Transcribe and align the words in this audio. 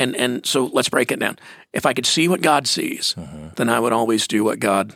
And 0.00 0.16
and 0.16 0.44
so 0.44 0.64
let's 0.72 0.88
break 0.88 1.12
it 1.12 1.20
down. 1.20 1.38
If 1.72 1.86
I 1.86 1.92
could 1.92 2.06
see 2.06 2.26
what 2.26 2.40
God 2.42 2.66
sees, 2.66 3.14
Mm-hmm. 3.16 3.48
then 3.56 3.68
I 3.68 3.78
would 3.78 3.92
always 3.92 4.26
do 4.26 4.42
what 4.42 4.58
God 4.58 4.94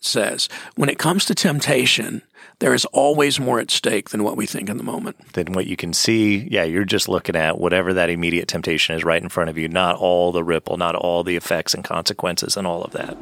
says. 0.00 0.48
When 0.76 0.88
it 0.88 0.98
comes 0.98 1.24
to 1.24 1.34
temptation, 1.34 2.22
there 2.60 2.72
is 2.72 2.84
always 2.86 3.40
more 3.40 3.58
at 3.60 3.70
stake 3.70 4.10
than 4.10 4.22
what 4.22 4.36
we 4.36 4.46
think 4.46 4.68
in 4.68 4.76
the 4.76 4.84
moment. 4.84 5.32
Than 5.32 5.52
what 5.52 5.66
you 5.66 5.76
can 5.76 5.92
see. 5.92 6.46
Yeah, 6.50 6.62
you're 6.64 6.84
just 6.84 7.08
looking 7.08 7.34
at 7.36 7.58
whatever 7.58 7.92
that 7.94 8.10
immediate 8.10 8.46
temptation 8.48 8.94
is 8.94 9.04
right 9.04 9.22
in 9.22 9.28
front 9.28 9.50
of 9.50 9.58
you, 9.58 9.68
not 9.68 9.96
all 9.96 10.30
the 10.32 10.44
ripple, 10.44 10.76
not 10.76 10.94
all 10.94 11.24
the 11.24 11.36
effects 11.36 11.74
and 11.74 11.82
consequences 11.84 12.56
and 12.56 12.66
all 12.66 12.82
of 12.82 12.92
that. 12.92 13.16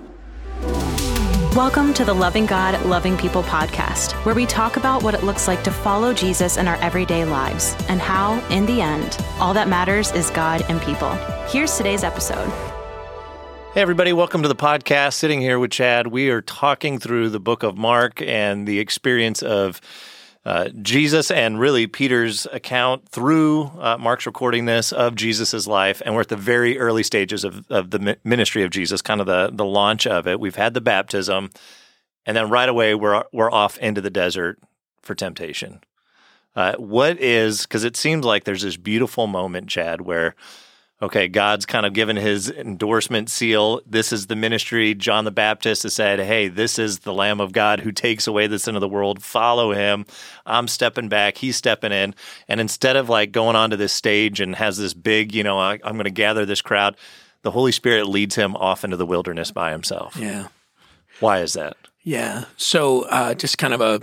Welcome 1.57 1.95
to 1.95 2.05
the 2.05 2.13
Loving 2.13 2.45
God, 2.45 2.85
Loving 2.85 3.17
People 3.17 3.43
podcast, 3.43 4.13
where 4.27 4.35
we 4.35 4.45
talk 4.45 4.77
about 4.77 5.03
what 5.03 5.15
it 5.15 5.23
looks 5.23 5.49
like 5.49 5.65
to 5.65 5.71
follow 5.71 6.13
Jesus 6.13 6.59
in 6.59 6.69
our 6.69 6.77
everyday 6.83 7.25
lives 7.25 7.75
and 7.89 7.99
how, 7.99 8.47
in 8.51 8.67
the 8.67 8.83
end, 8.83 9.17
all 9.39 9.55
that 9.55 9.67
matters 9.67 10.13
is 10.13 10.29
God 10.29 10.63
and 10.69 10.83
people. 10.83 11.11
Here's 11.49 11.75
today's 11.75 12.05
episode. 12.05 12.51
Hey, 13.73 13.81
everybody, 13.81 14.13
welcome 14.13 14.43
to 14.43 14.49
the 14.49 14.55
podcast. 14.55 15.15
Sitting 15.15 15.41
here 15.41 15.59
with 15.59 15.71
Chad, 15.71 16.09
we 16.09 16.29
are 16.29 16.43
talking 16.43 16.99
through 16.99 17.31
the 17.31 17.41
book 17.41 17.63
of 17.63 17.79
Mark 17.79 18.21
and 18.21 18.69
the 18.69 18.79
experience 18.79 19.43
of 19.43 19.81
uh, 20.47 20.69
Jesus 20.81 21.33
and 21.33 21.59
really 21.59 21.89
Peter's 21.89 22.47
account 22.53 23.09
through 23.09 23.65
uh, 23.81 23.97
Mark's 23.99 24.27
recording 24.27 24.67
this 24.67 24.93
of 24.93 25.17
Jesus' 25.17 25.67
life. 25.67 26.01
And 26.05 26.15
we're 26.15 26.21
at 26.21 26.29
the 26.29 26.37
very 26.37 26.79
early 26.79 27.03
stages 27.03 27.43
of, 27.43 27.69
of 27.69 27.91
the 27.91 28.17
ministry 28.23 28.63
of 28.63 28.71
Jesus, 28.71 29.03
kind 29.03 29.21
of 29.21 29.27
the, 29.27 29.51
the 29.53 29.65
launch 29.65 30.07
of 30.07 30.29
it. 30.29 30.39
We've 30.39 30.55
had 30.55 30.73
the 30.73 30.81
baptism, 30.81 31.51
and 32.25 32.37
then 32.37 32.49
right 32.49 32.69
away 32.69 32.95
we're, 32.95 33.25
we're 33.33 33.51
off 33.51 33.77
into 33.79 34.01
the 34.01 34.09
desert 34.09 34.61
for 35.03 35.17
temptation. 35.17 35.81
Uh, 36.55 36.75
what 36.77 37.19
is, 37.19 37.63
because 37.63 37.83
it 37.83 37.97
seems 37.97 38.25
like 38.25 38.45
there's 38.45 38.63
this 38.63 38.77
beautiful 38.77 39.27
moment, 39.27 39.69
Chad, 39.69 40.03
where 40.03 40.37
okay, 41.03 41.29
God's 41.29 41.67
kind 41.67 41.85
of 41.85 41.93
given 41.93 42.17
his 42.17 42.51
endorsement 42.51 43.29
seal. 43.29 43.81
This 43.87 44.13
is 44.13 44.29
the 44.29 44.37
ministry. 44.37 44.95
John 44.95 45.25
the 45.25 45.31
Baptist 45.31 45.83
has 45.83 45.95
said, 45.95 46.21
hey, 46.21 46.49
this 46.49 46.79
is 46.79 47.01
the 47.01 47.13
Lamb 47.13 47.41
of 47.41 47.53
God 47.53 47.81
who 47.81 47.93
takes 47.93 48.27
away 48.27 48.47
the 48.47 48.59
sin 48.59 48.75
of 48.77 48.81
the 48.81 48.89
world. 48.89 49.23
Follow 49.23 49.73
him. 49.73 50.07
I'm 50.47 50.69
stepping 50.69 51.09
back. 51.09 51.37
He's 51.37 51.57
stepping 51.57 51.93
in. 51.93 52.15
And 52.49 52.61
instead 52.61 52.97
of 52.97 53.09
like 53.09 53.33
going 53.33 53.57
onto 53.57 53.77
this 53.77 53.93
stage 53.93 54.41
and 54.41 54.57
has 54.57 54.79
this 54.79 54.95
big, 54.95 55.35
you 55.35 55.43
know, 55.43 55.59
I, 55.59 55.75
I'm 55.85 55.95
going 55.95 56.05
to 56.05 56.11
gather 56.11 56.47
this 56.47 56.63
crowd, 56.63 56.97
the 57.43 57.51
Holy 57.51 57.73
Spirit 57.73 58.09
leads 58.09 58.35
him 58.35 58.57
off 58.57 58.83
into 58.83 58.97
the 58.97 59.07
wilderness 59.07 59.51
by 59.51 59.73
himself. 59.73 60.17
Yeah. 60.17 60.49
Why 61.21 61.41
is 61.41 61.53
that? 61.53 61.77
Yeah. 62.03 62.45
So, 62.57 63.03
uh, 63.03 63.35
just 63.35 63.59
kind 63.59 63.75
of 63.75 63.81
a 63.81 64.01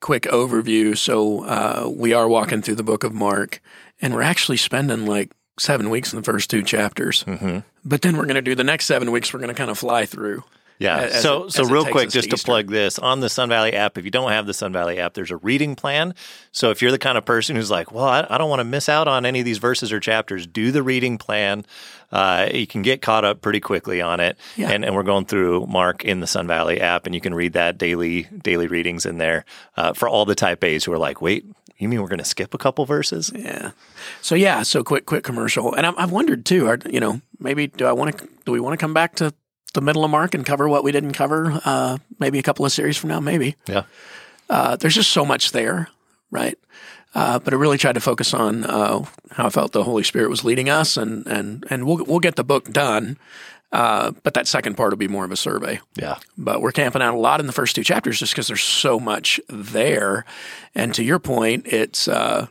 quick 0.00 0.24
overview. 0.24 0.96
So, 0.96 1.44
uh, 1.44 1.90
we 1.94 2.12
are 2.12 2.28
walking 2.28 2.62
through 2.62 2.74
the 2.76 2.82
book 2.82 3.04
of 3.04 3.12
Mark, 3.14 3.60
and 4.00 4.14
we're 4.14 4.22
actually 4.22 4.56
spending 4.56 5.06
like 5.06 5.32
seven 5.58 5.90
weeks 5.90 6.12
in 6.12 6.18
the 6.18 6.22
first 6.24 6.50
two 6.50 6.62
chapters. 6.62 7.24
Mm-hmm. 7.24 7.58
But 7.84 8.02
then 8.02 8.16
we're 8.16 8.24
going 8.24 8.34
to 8.36 8.42
do 8.42 8.54
the 8.54 8.64
next 8.64 8.86
seven 8.86 9.10
weeks, 9.10 9.32
we're 9.32 9.40
going 9.40 9.48
to 9.48 9.54
kind 9.54 9.70
of 9.70 9.78
fly 9.78 10.06
through. 10.06 10.44
Yeah. 10.78 10.98
as 10.98 11.22
so, 11.22 11.44
it- 11.44 11.52
so 11.52 11.64
real 11.64 11.86
quick, 11.86 12.10
just 12.10 12.28
to 12.28 12.34
Easter. 12.34 12.44
plug 12.44 12.68
this 12.68 12.98
on 12.98 13.20
the 13.20 13.30
Sun 13.30 13.48
Valley 13.48 13.72
app. 13.72 13.96
If 13.96 14.04
you 14.04 14.10
don't 14.10 14.30
have 14.30 14.46
the 14.46 14.52
Sun 14.52 14.74
Valley 14.74 14.98
app, 14.98 15.14
there's 15.14 15.30
a 15.30 15.38
reading 15.38 15.74
plan. 15.74 16.14
So 16.52 16.70
if 16.70 16.82
you're 16.82 16.90
the 16.90 16.98
kind 16.98 17.16
of 17.16 17.24
person 17.24 17.56
who's 17.56 17.70
like, 17.70 17.92
well, 17.92 18.04
I, 18.04 18.26
I 18.28 18.36
don't 18.36 18.50
want 18.50 18.60
to 18.60 18.64
miss 18.64 18.88
out 18.90 19.08
on 19.08 19.24
any 19.24 19.38
of 19.38 19.46
these 19.46 19.56
verses 19.56 19.90
or 19.90 20.00
chapters, 20.00 20.46
do 20.46 20.70
the 20.72 20.82
reading 20.82 21.16
plan. 21.16 21.64
Uh, 22.12 22.48
you 22.52 22.66
can 22.66 22.82
get 22.82 23.00
caught 23.00 23.24
up 23.24 23.40
pretty 23.40 23.58
quickly 23.58 24.02
on 24.02 24.20
it. 24.20 24.36
Yeah. 24.56 24.70
And, 24.70 24.84
and 24.84 24.94
we're 24.94 25.02
going 25.02 25.24
through 25.24 25.66
Mark 25.66 26.04
in 26.04 26.20
the 26.20 26.26
Sun 26.26 26.46
Valley 26.46 26.78
app, 26.80 27.06
and 27.06 27.14
you 27.14 27.22
can 27.22 27.34
read 27.34 27.54
that 27.54 27.78
daily 27.78 28.24
daily 28.24 28.66
readings 28.66 29.06
in 29.06 29.16
there 29.16 29.46
uh, 29.78 29.94
for 29.94 30.08
all 30.10 30.26
the 30.26 30.34
Type 30.34 30.62
A's 30.62 30.84
who 30.84 30.92
are 30.92 30.98
like, 30.98 31.22
wait, 31.22 31.46
you 31.78 31.88
mean 31.88 32.00
we're 32.00 32.08
going 32.08 32.18
to 32.18 32.24
skip 32.24 32.54
a 32.54 32.58
couple 32.58 32.86
verses? 32.86 33.30
Yeah. 33.34 33.72
So 34.22 34.34
yeah. 34.34 34.62
So 34.62 34.82
quick, 34.82 35.06
quick 35.06 35.24
commercial. 35.24 35.74
And 35.74 35.86
I've, 35.86 35.94
I've 35.98 36.12
wondered 36.12 36.46
too. 36.46 36.66
Are, 36.66 36.78
you 36.88 37.00
know, 37.00 37.20
maybe 37.38 37.66
do 37.66 37.86
I 37.86 37.92
want 37.92 38.16
to? 38.18 38.28
Do 38.44 38.52
we 38.52 38.60
want 38.60 38.78
to 38.78 38.82
come 38.82 38.94
back 38.94 39.16
to 39.16 39.34
the 39.74 39.80
middle 39.80 40.04
of 40.04 40.10
Mark 40.10 40.34
and 40.34 40.44
cover 40.44 40.68
what 40.68 40.84
we 40.84 40.92
didn't 40.92 41.12
cover? 41.12 41.60
Uh, 41.64 41.98
maybe 42.18 42.38
a 42.38 42.42
couple 42.42 42.64
of 42.64 42.72
series 42.72 42.96
from 42.96 43.10
now. 43.10 43.20
Maybe. 43.20 43.56
Yeah. 43.66 43.82
Uh, 44.48 44.76
there's 44.76 44.94
just 44.94 45.10
so 45.10 45.24
much 45.24 45.52
there, 45.52 45.88
right? 46.30 46.58
Uh, 47.14 47.38
but 47.38 47.52
I 47.52 47.56
really 47.56 47.78
tried 47.78 47.94
to 47.94 48.00
focus 48.00 48.34
on 48.34 48.64
uh, 48.64 49.04
how 49.30 49.46
I 49.46 49.50
felt 49.50 49.72
the 49.72 49.84
Holy 49.84 50.02
Spirit 50.02 50.28
was 50.28 50.44
leading 50.44 50.68
us, 50.68 50.96
and 50.96 51.26
and 51.26 51.64
and 51.70 51.86
we'll 51.86 52.04
we'll 52.04 52.20
get 52.20 52.36
the 52.36 52.44
book 52.44 52.70
done. 52.70 53.18
Uh, 53.72 54.12
but 54.22 54.34
that 54.34 54.46
second 54.46 54.76
part 54.76 54.90
will 54.92 54.96
be 54.96 55.08
more 55.08 55.24
of 55.24 55.32
a 55.32 55.36
survey. 55.36 55.80
Yeah. 55.96 56.18
But 56.38 56.62
we're 56.62 56.72
camping 56.72 57.02
out 57.02 57.14
a 57.14 57.18
lot 57.18 57.40
in 57.40 57.46
the 57.46 57.52
first 57.52 57.74
two 57.74 57.82
chapters 57.82 58.18
just 58.20 58.32
because 58.32 58.46
there's 58.46 58.62
so 58.62 59.00
much 59.00 59.40
there. 59.48 60.24
And 60.74 60.94
to 60.94 61.02
your 61.02 61.18
point, 61.18 61.66
it's 61.66 62.06
uh, 62.06 62.46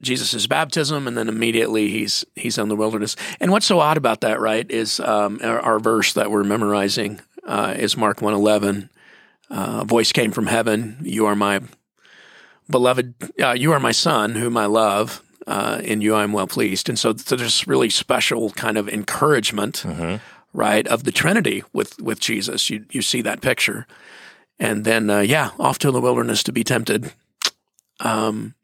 Jesus' 0.00 0.46
baptism, 0.46 1.06
and 1.06 1.16
then 1.16 1.28
immediately 1.28 1.88
he's 1.88 2.24
he's 2.34 2.58
in 2.58 2.68
the 2.68 2.76
wilderness. 2.76 3.14
And 3.38 3.50
what's 3.50 3.66
so 3.66 3.78
odd 3.80 3.96
about 3.96 4.22
that, 4.22 4.40
right, 4.40 4.68
is 4.70 5.00
um, 5.00 5.38
our, 5.42 5.60
our 5.60 5.78
verse 5.78 6.14
that 6.14 6.30
we're 6.30 6.44
memorizing 6.44 7.20
uh, 7.46 7.74
is 7.76 7.96
Mark 7.96 8.22
one 8.22 8.34
eleven. 8.34 8.90
Uh, 9.50 9.80
a 9.82 9.84
voice 9.84 10.12
came 10.12 10.32
from 10.32 10.46
heaven. 10.46 10.98
You 11.02 11.26
are 11.26 11.36
my 11.36 11.60
beloved. 12.68 13.14
Uh, 13.40 13.52
you 13.52 13.72
are 13.72 13.80
my 13.80 13.92
son, 13.92 14.34
whom 14.34 14.56
I 14.56 14.66
love. 14.66 15.22
Uh, 15.46 15.80
in 15.84 16.00
you 16.00 16.12
I 16.14 16.24
am 16.24 16.32
well 16.32 16.48
pleased. 16.48 16.88
And 16.88 16.98
so, 16.98 17.14
so 17.16 17.36
there's 17.36 17.68
really 17.68 17.88
special 17.88 18.50
kind 18.50 18.76
of 18.76 18.88
encouragement, 18.88 19.84
right, 20.52 20.86
of 20.88 21.04
the 21.04 21.12
Trinity 21.12 21.62
with 21.72 22.00
with 22.00 22.18
Jesus. 22.18 22.68
You 22.68 22.84
you 22.90 23.00
see 23.00 23.22
that 23.22 23.40
picture, 23.40 23.86
and 24.58 24.84
then 24.84 25.08
uh, 25.08 25.20
yeah, 25.20 25.50
off 25.58 25.78
to 25.78 25.92
the 25.92 26.00
wilderness 26.00 26.42
to 26.44 26.52
be 26.52 26.64
tempted, 26.64 27.12
um, 28.00 28.54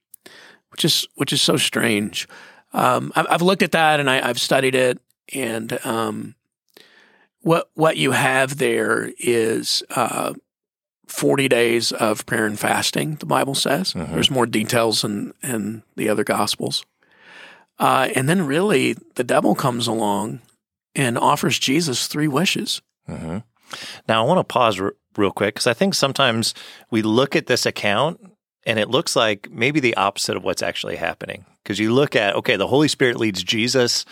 which 0.71 0.85
is 0.85 1.07
which 1.15 1.33
is 1.33 1.41
so 1.41 1.57
strange. 1.57 2.27
Um, 2.73 3.13
I've, 3.15 3.27
I've 3.31 3.43
looked 3.43 3.63
at 3.63 3.73
that 3.73 4.01
and 4.01 4.11
I, 4.11 4.29
I've 4.29 4.41
studied 4.41 4.75
it, 4.75 4.99
and 5.33 5.79
um, 5.85 6.35
what 7.43 7.71
what 7.75 7.97
you 7.97 8.13
have 8.13 8.59
there 8.59 9.13
is 9.19 9.83
uh, 9.91 10.35
forty 11.13 11.49
days 11.49 11.93
of 11.93 12.25
prayer 12.27 12.47
and 12.47 12.59
fasting. 12.59 13.17
The 13.17 13.27
Bible 13.27 13.55
says 13.55 13.93
there's 14.13 14.31
more 14.31 14.47
details 14.47 15.05
in 15.05 15.35
in 15.43 15.83
the 15.97 16.09
other 16.09 16.25
Gospels, 16.25 16.85
uh, 17.79 18.09
and 18.17 18.29
then 18.29 18.47
really 18.47 18.97
the 19.15 19.25
devil 19.25 19.55
comes 19.55 19.87
along 19.87 20.41
and 20.95 21.19
offers 21.19 21.59
Jesus 21.59 22.07
three 22.07 22.29
wishes. 22.29 22.83
Now, 24.09 24.25
I 24.25 24.27
want 24.27 24.39
to 24.39 24.45
pause 24.45 24.81
r- 24.81 24.95
real 25.17 25.31
quick 25.31 25.55
because 25.55 25.67
I 25.67 25.75
think 25.75 25.95
sometimes 25.95 26.55
we 26.91 27.03
look 27.03 27.35
at 27.37 27.47
this 27.47 27.67
account 27.67 28.21
and 28.67 28.79
it 28.79 28.91
looks 28.91 29.17
like 29.17 29.51
maybe 29.51 29.81
the 29.81 29.97
opposite 29.97 30.37
of 30.37 30.45
what's 30.45 30.63
actually 30.63 30.97
happening. 30.97 31.45
Because 31.63 31.79
you 31.79 31.93
look 31.93 32.15
at, 32.15 32.35
okay, 32.37 32.57
the 32.57 32.67
Holy 32.67 32.89
Spirit 32.89 33.17
leads 33.17 33.43
Jesus 33.43 34.05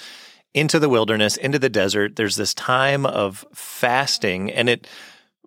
into 0.54 0.78
the 0.78 0.88
wilderness, 0.88 1.36
into 1.36 1.58
the 1.58 1.68
desert. 1.68 2.16
There's 2.16 2.36
this 2.36 2.54
time 2.54 3.04
of 3.06 3.44
fasting. 3.54 4.50
And 4.50 4.68
it, 4.68 4.88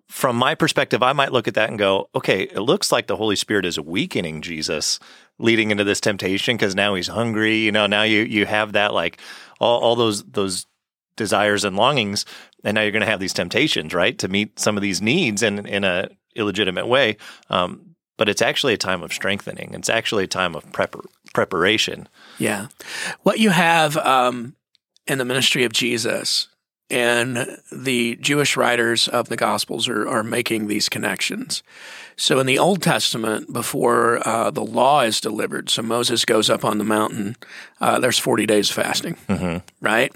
from 0.08 0.36
my 0.36 0.54
perspective, 0.54 1.02
I 1.02 1.12
might 1.12 1.32
look 1.32 1.48
at 1.48 1.54
that 1.54 1.70
and 1.70 1.78
go, 1.78 2.08
okay, 2.14 2.42
it 2.42 2.60
looks 2.60 2.92
like 2.92 3.06
the 3.06 3.16
Holy 3.16 3.36
Spirit 3.36 3.64
is 3.64 3.80
weakening 3.80 4.42
Jesus 4.42 4.98
leading 5.38 5.70
into 5.70 5.84
this 5.84 6.00
temptation 6.00 6.56
because 6.56 6.74
now 6.74 6.94
he's 6.94 7.08
hungry. 7.08 7.56
You 7.56 7.72
know, 7.72 7.86
now 7.86 8.02
you, 8.02 8.22
you 8.22 8.46
have 8.46 8.72
that 8.72 8.94
like 8.94 9.18
all, 9.60 9.80
all 9.80 9.96
those, 9.96 10.22
those 10.24 10.66
desires 11.16 11.64
and 11.64 11.76
longings 11.76 12.24
and 12.64 12.74
now 12.74 12.80
you're 12.80 12.90
going 12.90 13.00
to 13.00 13.06
have 13.06 13.20
these 13.20 13.32
temptations 13.32 13.94
right 13.94 14.18
to 14.18 14.28
meet 14.28 14.58
some 14.58 14.76
of 14.76 14.82
these 14.82 15.00
needs 15.00 15.42
in 15.42 15.64
in 15.66 15.84
a 15.84 16.08
illegitimate 16.34 16.88
way 16.88 17.16
um, 17.50 17.94
but 18.16 18.28
it's 18.28 18.42
actually 18.42 18.74
a 18.74 18.78
time 18.78 19.02
of 19.02 19.12
strengthening 19.12 19.72
it's 19.74 19.88
actually 19.88 20.24
a 20.24 20.28
time 20.28 20.56
of 20.56 20.64
prepar- 20.72 21.06
preparation 21.32 22.08
Yeah. 22.38 22.66
What 23.22 23.38
you 23.38 23.50
have 23.50 23.96
um, 23.98 24.56
in 25.06 25.18
the 25.18 25.24
ministry 25.24 25.64
of 25.64 25.72
Jesus 25.72 26.48
and 26.94 27.58
the 27.72 28.14
Jewish 28.20 28.56
writers 28.56 29.08
of 29.08 29.28
the 29.28 29.36
Gospels 29.36 29.88
are, 29.88 30.08
are 30.08 30.22
making 30.22 30.68
these 30.68 30.88
connections. 30.88 31.64
So 32.16 32.38
in 32.38 32.46
the 32.46 32.56
Old 32.60 32.82
Testament, 32.82 33.52
before 33.52 34.26
uh, 34.26 34.52
the 34.52 34.62
law 34.64 35.00
is 35.00 35.20
delivered, 35.20 35.68
so 35.70 35.82
Moses 35.82 36.24
goes 36.24 36.48
up 36.48 36.64
on 36.64 36.78
the 36.78 36.84
mountain, 36.84 37.34
uh, 37.80 37.98
there's 37.98 38.20
40 38.20 38.46
days 38.46 38.70
of 38.70 38.76
fasting, 38.76 39.16
right? 39.80 40.12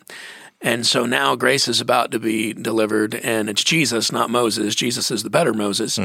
And 0.61 0.87
so 0.87 1.05
now 1.05 1.35
grace 1.35 1.67
is 1.67 1.81
about 1.81 2.13
to 2.13 2.21
be 2.21 2.53
delivered, 2.53 3.17
and 3.17 3.51
it's 3.51 3.65
Jesus, 3.65 4.13
not 4.13 4.31
Moses. 4.31 4.77
Jesus 4.77 5.11
is 5.11 5.25
the 5.25 5.31
better 5.31 5.53
Moses. 5.53 5.99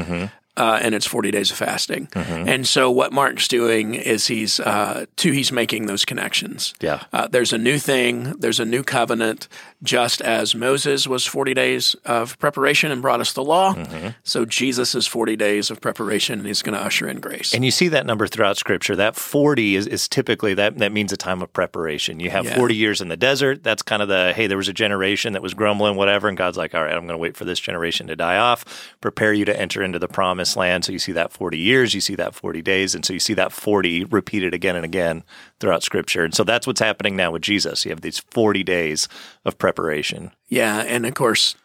Uh, 0.56 0.78
and 0.80 0.94
it's 0.94 1.06
40 1.06 1.30
days 1.32 1.50
of 1.50 1.56
fasting. 1.56 2.08
And 2.14 2.66
so 2.66 2.88
what 2.90 3.12
Mark's 3.12 3.48
doing 3.48 3.94
is 3.94 4.28
he's, 4.28 4.60
uh, 4.60 5.06
two, 5.16 5.32
he's 5.32 5.50
making 5.50 5.86
those 5.86 6.04
connections. 6.04 6.74
Yeah. 6.80 7.02
Uh, 7.12 7.26
there's 7.26 7.52
a 7.52 7.58
new 7.58 7.78
thing, 7.78 8.34
there's 8.38 8.60
a 8.60 8.64
new 8.64 8.84
covenant, 8.84 9.48
just 9.82 10.20
as 10.22 10.54
Moses 10.54 11.08
was 11.08 11.26
40 11.26 11.54
days 11.54 11.96
of 12.04 12.38
preparation 12.38 12.92
and 12.92 13.02
brought 13.02 13.20
us 13.20 13.32
the 13.32 13.42
law. 13.42 13.74
So 14.22 14.44
Jesus 14.44 14.94
is 14.94 15.06
40 15.08 15.34
days 15.36 15.70
of 15.70 15.80
preparation 15.80 16.38
and 16.38 16.46
he's 16.46 16.62
going 16.62 16.78
to 16.78 16.84
usher 16.84 17.08
in 17.08 17.18
grace. 17.20 17.52
and 17.52 17.64
you 17.64 17.70
see 17.72 17.88
that 17.88 18.06
number 18.06 18.26
throughout 18.28 18.56
scripture 18.56 18.94
that 18.96 19.16
40 19.16 19.74
is, 19.76 19.86
is 19.88 20.08
typically 20.08 20.54
that 20.54 20.78
that 20.78 20.92
means 20.92 21.12
a 21.12 21.16
time 21.16 21.42
of 21.42 21.52
preparation 21.52 22.20
you 22.20 22.30
have 22.30 22.44
Yeah. 22.44 22.54
40 22.56 22.74
years 22.76 23.00
in 23.00 23.08
the 23.08 23.16
desert 23.16 23.62
that's 23.62 23.82
kind 23.82 24.02
of 24.02 24.08
the 24.08 24.32
hey 24.34 24.46
there 24.46 24.56
was 24.56 24.68
a 24.68 24.72
generation 24.72 25.32
that 25.32 25.42
was 25.42 25.54
grumbling 25.54 25.96
whatever 25.96 26.28
and 26.28 26.36
god's 26.36 26.56
like 26.56 26.74
all 26.74 26.82
right 26.82 26.92
i'm 26.92 27.06
going 27.06 27.18
to 27.18 27.18
wait 27.18 27.36
for 27.36 27.44
this 27.44 27.58
generation 27.58 28.06
to 28.06 28.16
die 28.16 28.36
off 28.38 28.64
prepare 29.00 29.32
you 29.32 29.44
to 29.44 29.58
enter 29.58 29.82
into 29.82 29.98
the 29.98 30.08
promise 30.08 30.43
promised 30.44 30.56
land. 30.56 30.84
So 30.84 30.92
you 30.92 30.98
see 30.98 31.12
that 31.12 31.32
40 31.32 31.58
years, 31.58 31.94
you 31.94 32.00
see 32.00 32.14
that 32.16 32.34
40 32.34 32.60
days. 32.62 32.94
And 32.94 33.04
so 33.04 33.12
you 33.12 33.18
see 33.20 33.34
that 33.34 33.52
40 33.52 34.04
repeated 34.04 34.52
again 34.54 34.76
and 34.76 34.84
again 34.84 35.22
throughout 35.60 35.82
scripture. 35.82 36.24
And 36.24 36.34
so 36.34 36.44
that's 36.44 36.66
what's 36.66 36.80
happening 36.80 37.16
now 37.16 37.30
with 37.32 37.42
Jesus. 37.42 37.84
You 37.84 37.90
have 37.90 38.02
these 38.02 38.18
40 38.18 38.62
days 38.62 39.08
of 39.44 39.56
preparation. 39.58 40.32
Yeah. 40.48 40.82
And 40.82 41.06
of 41.06 41.14
course, 41.14 41.56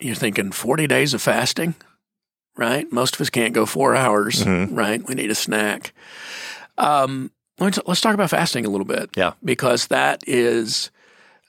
you're 0.00 0.14
thinking 0.14 0.52
40 0.52 0.86
days 0.86 1.12
of 1.14 1.20
fasting, 1.22 1.74
right? 2.56 2.90
Most 2.90 3.14
of 3.14 3.20
us 3.20 3.30
can't 3.30 3.52
go 3.54 3.66
four 3.66 3.94
hours, 3.94 4.42
Mhm. 4.44 4.68
right? 4.76 5.06
We 5.06 5.14
need 5.14 5.30
a 5.30 5.34
snack. 5.34 5.92
Um, 6.78 7.30
let's, 7.58 7.78
let's 7.86 8.00
talk 8.00 8.14
about 8.14 8.30
fasting 8.30 8.64
a 8.64 8.70
little 8.70 8.86
bit. 8.86 9.10
Yeah. 9.16 9.32
Because 9.44 9.88
that 9.88 10.22
is 10.26 10.90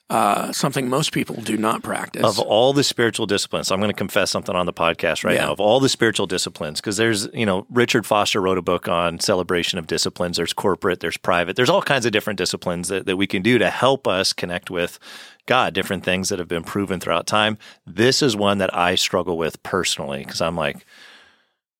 uh, 0.08 0.52
something 0.52 0.88
most 0.88 1.12
people 1.12 1.34
do 1.36 1.56
not 1.56 1.82
practice. 1.82 2.22
Of 2.22 2.38
all 2.38 2.72
the 2.72 2.84
spiritual 2.84 3.26
disciplines, 3.26 3.72
I'm 3.72 3.80
going 3.80 3.90
to 3.90 3.96
confess 3.96 4.30
something 4.30 4.54
on 4.54 4.66
the 4.66 4.72
podcast 4.72 5.24
right 5.24 5.34
Yeah. 5.34 5.46
now. 5.46 5.52
Of 5.52 5.60
all 5.60 5.80
the 5.80 5.88
spiritual 5.88 6.26
disciplines, 6.28 6.80
because 6.80 6.96
there's, 6.96 7.28
you 7.34 7.44
know, 7.44 7.66
Richard 7.70 8.06
Foster 8.06 8.40
wrote 8.40 8.56
a 8.58 8.62
book 8.62 8.86
on 8.88 9.18
celebration 9.18 9.78
of 9.80 9.86
disciplines. 9.88 10.36
There's 10.36 10.52
corporate, 10.52 11.00
there's 11.00 11.16
private, 11.16 11.56
there's 11.56 11.70
all 11.70 11.82
kinds 11.82 12.06
of 12.06 12.12
different 12.12 12.38
disciplines 12.38 12.88
that, 12.88 13.06
that 13.06 13.16
we 13.16 13.26
can 13.26 13.42
do 13.42 13.58
to 13.58 13.68
help 13.68 14.06
us 14.06 14.32
connect 14.32 14.70
with 14.70 14.98
God, 15.46 15.74
different 15.74 16.04
things 16.04 16.28
that 16.28 16.38
have 16.38 16.48
been 16.48 16.64
proven 16.64 17.00
throughout 17.00 17.26
time. 17.26 17.58
This 17.86 18.22
is 18.22 18.36
one 18.36 18.58
that 18.58 18.72
I 18.76 18.94
struggle 18.94 19.36
with 19.36 19.60
personally 19.64 20.18
because 20.24 20.40
I'm 20.40 20.56
like, 20.56 20.84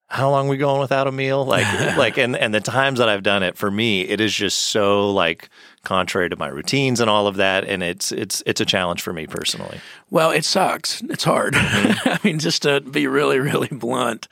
how 0.08 0.30
long 0.30 0.48
we 0.48 0.56
going 0.56 0.80
without 0.80 1.06
a 1.06 1.12
meal? 1.12 1.44
Like, 1.44 1.66
like, 1.96 2.18
and 2.18 2.36
and 2.36 2.54
the 2.54 2.60
times 2.60 2.98
that 2.98 3.08
I've 3.08 3.22
done 3.22 3.42
it, 3.42 3.56
for 3.56 3.70
me, 3.70 4.02
it 4.02 4.20
is 4.20 4.34
just 4.34 4.58
so 4.58 5.10
like 5.10 5.48
contrary 5.84 6.28
to 6.28 6.36
my 6.36 6.48
routines 6.48 7.00
and 7.00 7.10
all 7.10 7.26
of 7.26 7.36
that, 7.36 7.64
and 7.64 7.82
it's 7.82 8.12
it's 8.12 8.42
it's 8.46 8.60
a 8.60 8.64
challenge 8.64 9.02
for 9.02 9.12
me 9.12 9.26
personally. 9.26 9.80
Well, 10.10 10.30
it 10.30 10.44
sucks. 10.44 11.02
It's 11.02 11.24
hard. 11.24 11.54
Mm-hmm. 11.54 12.08
I 12.08 12.18
mean, 12.22 12.38
just 12.38 12.62
to 12.62 12.80
be 12.80 13.06
really, 13.06 13.38
really 13.38 13.68
blunt, 13.68 14.28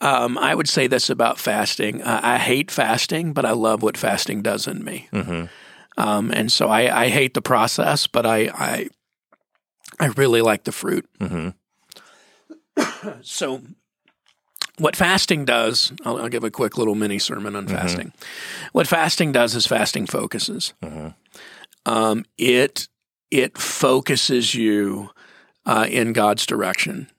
um, 0.00 0.38
I 0.38 0.54
would 0.54 0.68
say 0.68 0.86
this 0.86 1.10
about 1.10 1.38
fasting. 1.38 2.02
Uh, 2.02 2.20
I 2.22 2.38
hate 2.38 2.70
fasting, 2.70 3.32
but 3.32 3.44
I 3.44 3.52
love 3.52 3.82
what 3.82 3.96
fasting 3.96 4.42
does 4.42 4.66
in 4.66 4.84
me. 4.84 5.08
Mm-hmm. 5.12 5.46
Um, 6.00 6.30
and 6.30 6.52
so 6.52 6.68
I, 6.68 7.04
I 7.04 7.08
hate 7.08 7.34
the 7.34 7.42
process, 7.42 8.06
but 8.06 8.24
I, 8.24 8.50
I, 8.54 8.88
I 9.98 10.06
really 10.16 10.42
like 10.42 10.64
the 10.64 10.72
fruit. 10.72 11.08
Mm-hmm. 11.20 11.50
So, 13.22 13.62
what 14.78 14.96
fasting 14.96 15.44
does, 15.44 15.92
I'll, 16.04 16.18
I'll 16.18 16.28
give 16.28 16.44
a 16.44 16.50
quick 16.50 16.78
little 16.78 16.94
mini 16.94 17.18
sermon 17.18 17.56
on 17.56 17.66
fasting. 17.66 18.12
What 18.72 18.86
fasting 18.86 19.32
does 19.32 19.54
is 19.54 19.66
fasting 19.66 20.06
focuses. 20.06 20.74
Mhm. 20.82 21.14
Um, 21.86 22.24
it 22.36 22.88
it 23.30 23.58
focuses 23.58 24.54
you 24.54 25.10
uh, 25.66 25.86
in 25.88 26.12
God's 26.12 26.46
direction. 26.46 27.10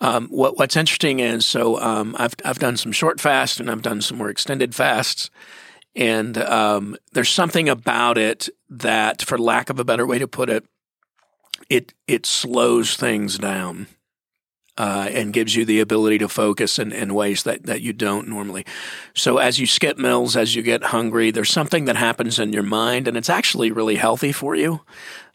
Um, 0.00 0.28
what 0.28 0.56
What's 0.56 0.76
interesting 0.76 1.20
is 1.20 1.44
so 1.44 1.80
um, 1.80 2.16
I've 2.18 2.34
I've 2.44 2.58
done 2.58 2.76
some 2.76 2.92
short 2.92 3.20
fasts 3.20 3.60
and 3.60 3.70
I've 3.70 3.82
done 3.82 4.00
some 4.00 4.18
more 4.18 4.30
extended 4.30 4.74
fasts, 4.74 5.30
and 5.94 6.38
um, 6.38 6.96
there's 7.12 7.30
something 7.30 7.68
about 7.68 8.16
it 8.16 8.48
that, 8.70 9.22
for 9.22 9.36
lack 9.38 9.68
of 9.70 9.78
a 9.78 9.84
better 9.84 10.06
way 10.06 10.18
to 10.18 10.28
put 10.28 10.48
it, 10.48 10.64
it 11.68 11.92
it 12.06 12.24
slows 12.26 12.96
things 12.96 13.36
down 13.38 13.86
uh, 14.80 15.10
and 15.12 15.34
gives 15.34 15.54
you 15.54 15.66
the 15.66 15.78
ability 15.78 16.16
to 16.16 16.26
focus 16.26 16.78
in, 16.78 16.90
in 16.90 17.12
ways 17.12 17.42
that, 17.42 17.64
that 17.64 17.82
you 17.82 17.92
don't 17.92 18.26
normally. 18.26 18.64
So 19.14 19.36
as 19.36 19.60
you 19.60 19.66
skip 19.66 19.98
meals, 19.98 20.36
as 20.36 20.54
you 20.54 20.62
get 20.62 20.84
hungry, 20.84 21.30
there's 21.30 21.50
something 21.50 21.84
that 21.84 21.96
happens 21.96 22.38
in 22.38 22.54
your 22.54 22.62
mind, 22.62 23.06
and 23.06 23.14
it's 23.14 23.28
actually 23.28 23.70
really 23.70 23.96
healthy 23.96 24.32
for 24.32 24.56
you. 24.56 24.80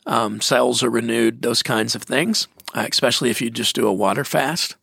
Um, 0.08 0.42
cells 0.42 0.82
are 0.82 0.90
renewed, 0.90 1.44
those 1.44 1.62
kinds 1.62 1.94
of 1.94 2.02
things, 2.02 2.48
uh, 2.74 2.88
especially 2.90 3.30
if 3.30 3.40
you 3.40 3.52
just 3.52 3.76
do 3.76 3.88
a 3.88 3.94
water 3.94 4.24
fast. 4.24 4.78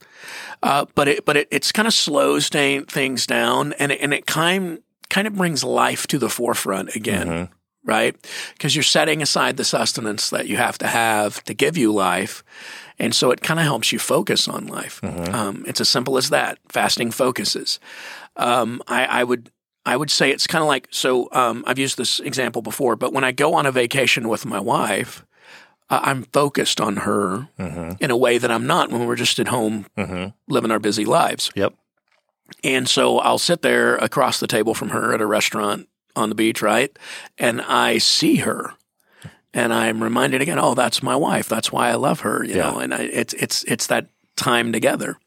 Uh, 0.62 0.86
but 0.94 1.08
it 1.08 1.24
but 1.24 1.36
it 1.36 1.48
it's 1.50 1.72
kind 1.72 1.88
of 1.88 1.94
slows 1.94 2.48
things 2.48 3.26
down, 3.26 3.72
and 3.80 3.90
it, 3.90 3.98
and 4.00 4.14
it 4.14 4.26
kind 4.26 4.80
kind 5.10 5.26
of 5.26 5.34
brings 5.34 5.64
life 5.64 6.06
to 6.06 6.18
the 6.18 6.28
forefront 6.28 6.94
again 6.94 7.48
right? 7.84 8.16
Because 8.52 8.76
you're 8.76 8.82
setting 8.82 9.22
aside 9.22 9.56
the 9.56 9.64
sustenance 9.64 10.30
that 10.30 10.46
you 10.46 10.56
have 10.56 10.78
to 10.78 10.86
have 10.86 11.42
to 11.44 11.54
give 11.54 11.76
you 11.76 11.92
life. 11.92 12.44
And 12.98 13.14
so 13.14 13.30
it 13.30 13.40
kind 13.40 13.58
of 13.60 13.64
helps 13.66 13.92
you 13.92 13.98
focus 13.98 14.48
on 14.48 14.66
life. 14.66 15.02
Um, 15.04 15.64
it's 15.66 15.80
as 15.80 15.88
simple 15.88 16.16
as 16.18 16.30
that. 16.30 16.58
Fasting 16.68 17.10
focuses. 17.10 17.80
Um, 18.36 18.82
I, 18.86 19.04
I 19.06 19.24
would. 19.24 19.50
I 19.84 19.96
would 19.96 20.10
say 20.12 20.30
it's 20.30 20.46
kind 20.46 20.62
of 20.62 20.68
like 20.68 20.86
so. 20.90 21.28
Um, 21.32 21.64
I've 21.66 21.78
used 21.78 21.98
this 21.98 22.20
example 22.20 22.62
before, 22.62 22.94
but 22.94 23.12
when 23.12 23.24
I 23.24 23.32
go 23.32 23.54
on 23.54 23.66
a 23.66 23.72
vacation 23.72 24.28
with 24.28 24.46
my 24.46 24.60
wife, 24.60 25.26
uh, 25.90 25.98
I'm 26.04 26.22
focused 26.32 26.80
on 26.80 26.98
her 26.98 27.48
in 27.98 28.10
a 28.12 28.16
way 28.16 28.38
that 28.38 28.50
I'm 28.50 28.64
not 28.66 28.90
when 28.92 29.06
we're 29.06 29.16
just 29.16 29.40
at 29.40 29.48
home 29.48 29.86
Mm-hmm. 29.98 30.28
living 30.46 30.70
our 30.70 30.78
busy 30.78 31.04
lives. 31.04 31.50
Yep. 31.56 31.74
And 32.62 32.88
so 32.88 33.18
I'll 33.18 33.38
sit 33.38 33.62
there 33.62 33.96
across 33.96 34.38
the 34.38 34.46
table 34.46 34.72
from 34.74 34.90
her 34.90 35.12
at 35.14 35.20
a 35.20 35.26
restaurant 35.26 35.88
on 36.14 36.28
the 36.28 36.34
beach, 36.36 36.62
right? 36.62 36.96
And 37.36 37.60
I 37.62 37.98
see 37.98 38.36
her. 38.36 38.74
And 39.54 39.72
I'm 39.72 40.02
reminded 40.02 40.40
again, 40.40 40.58
oh, 40.58 40.74
that's 40.74 41.02
my 41.02 41.14
wife. 41.16 41.48
That's 41.48 41.70
why 41.70 41.90
I 41.90 41.94
love 41.94 42.20
her, 42.20 42.42
you 42.44 42.54
Yeah. 42.56 42.70
know. 42.70 42.78
And 42.78 42.94
I, 42.94 43.02
it's 43.02 43.34
it's 43.34 43.64
it's 43.64 43.86
that 43.88 44.08
time 44.36 44.72
together. 44.72 45.18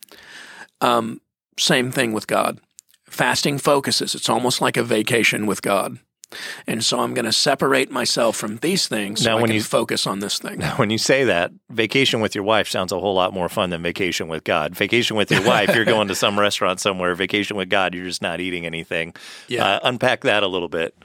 Um, 0.81 1.21
same 1.57 1.91
thing 1.91 2.11
with 2.11 2.27
God. 2.27 2.59
Fasting 3.07 3.57
focuses. 3.59 4.15
It's 4.15 4.29
almost 4.29 4.61
like 4.61 4.77
a 4.77 4.83
vacation 4.83 5.45
with 5.45 5.61
God. 5.61 5.99
And 6.67 6.83
so 6.83 6.99
I'm 6.99 7.13
going 7.13 7.25
to 7.25 7.31
separate 7.31 7.91
myself 7.91 8.35
from 8.35 8.57
these 8.57 8.87
things 8.87 9.21
so 9.21 9.29
Now, 9.29 9.37
I 9.37 9.41
when 9.41 9.49
can 9.49 9.55
you- 9.57 9.61
focus 9.61 10.05
on 10.07 10.19
this 10.19 10.39
thing. 10.39 10.57
Now, 10.59 10.75
When 10.75 10.89
you 10.89 10.97
say 10.97 11.23
that, 11.23 11.51
vacation 11.69 12.19
with 12.19 12.33
your 12.35 12.43
wife 12.43 12.67
sounds 12.67 12.91
a 12.91 12.99
whole 12.99 13.13
lot 13.13 13.31
more 13.31 13.47
fun 13.47 13.69
than 13.69 13.83
vacation 13.83 14.27
with 14.27 14.43
God. 14.43 14.75
Vacation 14.75 15.15
with 15.15 15.31
your 15.31 15.43
wife, 15.47 15.73
you're 15.75 15.85
going 15.85 16.07
to 16.09 16.15
some 16.15 16.37
restaurant 16.37 16.79
somewhere. 16.81 17.13
Vacation 17.15 17.55
with 17.55 17.69
God, 17.69 17.93
you're 17.93 18.03
just 18.05 18.23
not 18.23 18.41
eating 18.41 18.65
anything. 18.65 19.13
Yeah. 19.47 19.65
Uh, 19.65 19.79
unpack 19.83 20.21
that 20.21 20.41
a 20.43 20.47
little 20.47 20.67
bit. 20.67 20.97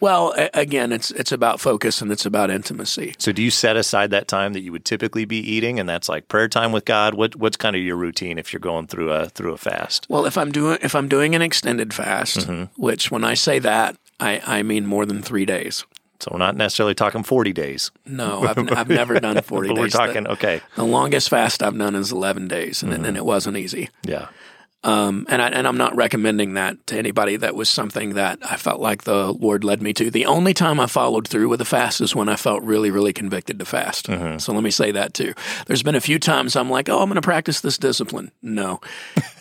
Well, 0.00 0.32
a- 0.36 0.50
again, 0.54 0.92
it's 0.92 1.10
it's 1.10 1.30
about 1.32 1.60
focus 1.60 2.00
and 2.00 2.10
it's 2.10 2.24
about 2.26 2.50
intimacy. 2.50 3.14
So, 3.18 3.32
do 3.32 3.42
you 3.42 3.50
set 3.50 3.76
aside 3.76 4.10
that 4.10 4.28
time 4.28 4.54
that 4.54 4.60
you 4.60 4.72
would 4.72 4.84
typically 4.84 5.24
be 5.26 5.36
eating, 5.38 5.78
and 5.78 5.88
that's 5.88 6.08
like 6.08 6.28
prayer 6.28 6.48
time 6.48 6.72
with 6.72 6.84
God? 6.86 7.14
What 7.14 7.36
What's 7.36 7.56
kind 7.56 7.76
of 7.76 7.82
your 7.82 7.96
routine 7.96 8.38
if 8.38 8.52
you're 8.52 8.60
going 8.60 8.86
through 8.86 9.12
a 9.12 9.28
through 9.28 9.52
a 9.52 9.58
fast? 9.58 10.06
Well, 10.08 10.24
if 10.26 10.38
I'm 10.38 10.50
doing 10.52 10.78
if 10.82 10.94
I'm 10.94 11.08
doing 11.08 11.34
an 11.34 11.42
extended 11.42 11.92
fast, 11.92 12.38
Mm-hmm. 12.40 12.80
which 12.82 13.10
when 13.10 13.24
I 13.24 13.34
say 13.34 13.58
that, 13.60 13.96
I, 14.18 14.40
I 14.46 14.62
mean 14.62 14.86
more 14.86 15.04
than 15.06 15.20
three 15.22 15.44
days. 15.44 15.84
So, 16.20 16.28
we're 16.32 16.38
not 16.38 16.54
necessarily 16.54 16.94
talking 16.94 17.22
40 17.22 17.54
days, 17.54 17.90
No, 18.04 18.42
I've, 18.46 18.58
I've 18.72 18.88
never 18.90 19.18
done 19.20 19.40
40 19.40 19.68
but 19.68 19.74
days. 19.74 19.80
we're 19.80 19.88
The- 19.88 19.90
talking 20.06 20.26
okay, 20.26 20.60
The, 20.76 20.84
longest 20.84 21.30
fast 21.30 21.62
I've 21.62 21.78
done 21.78 21.94
is 21.94 22.12
11 22.12 22.46
days, 22.46 22.82
and, 22.82 22.92
Mm-hmm. 22.92 23.04
and 23.06 23.16
it 23.16 23.24
wasn't 23.24 23.56
easy. 23.56 23.88
yeah, 24.02 24.28
Um, 24.82 25.26
and, 25.28 25.42
I, 25.42 25.48
and 25.48 25.66
I'm 25.68 25.76
not 25.76 25.94
recommending 25.94 26.54
that 26.54 26.86
to 26.86 26.96
anybody. 26.96 27.36
That 27.36 27.54
was 27.54 27.68
something 27.68 28.14
that 28.14 28.38
I 28.42 28.56
felt 28.56 28.80
like 28.80 29.04
the 29.04 29.30
Lord 29.32 29.62
led 29.62 29.82
me 29.82 29.92
to. 29.92 30.10
The 30.10 30.24
only 30.24 30.54
time 30.54 30.80
I 30.80 30.86
followed 30.86 31.28
through 31.28 31.50
with 31.50 31.60
a 31.60 31.66
fast 31.66 32.00
is 32.00 32.14
when 32.16 32.30
I 32.30 32.36
felt 32.36 32.62
really, 32.62 32.90
really 32.90 33.12
convicted 33.12 33.58
to 33.58 33.66
fast. 33.66 34.06
Mm-hmm. 34.06 34.38
So 34.38 34.54
let 34.54 34.62
me 34.62 34.70
say 34.70 34.90
that 34.92 35.12
too. 35.12 35.34
There's 35.66 35.82
been 35.82 35.94
a 35.94 36.00
few 36.00 36.18
times 36.18 36.56
I'm 36.56 36.70
like, 36.70 36.88
oh, 36.88 36.98
I'm 37.00 37.08
going 37.08 37.16
to 37.16 37.20
practice 37.20 37.60
this 37.60 37.76
discipline. 37.76 38.30
No, 38.40 38.80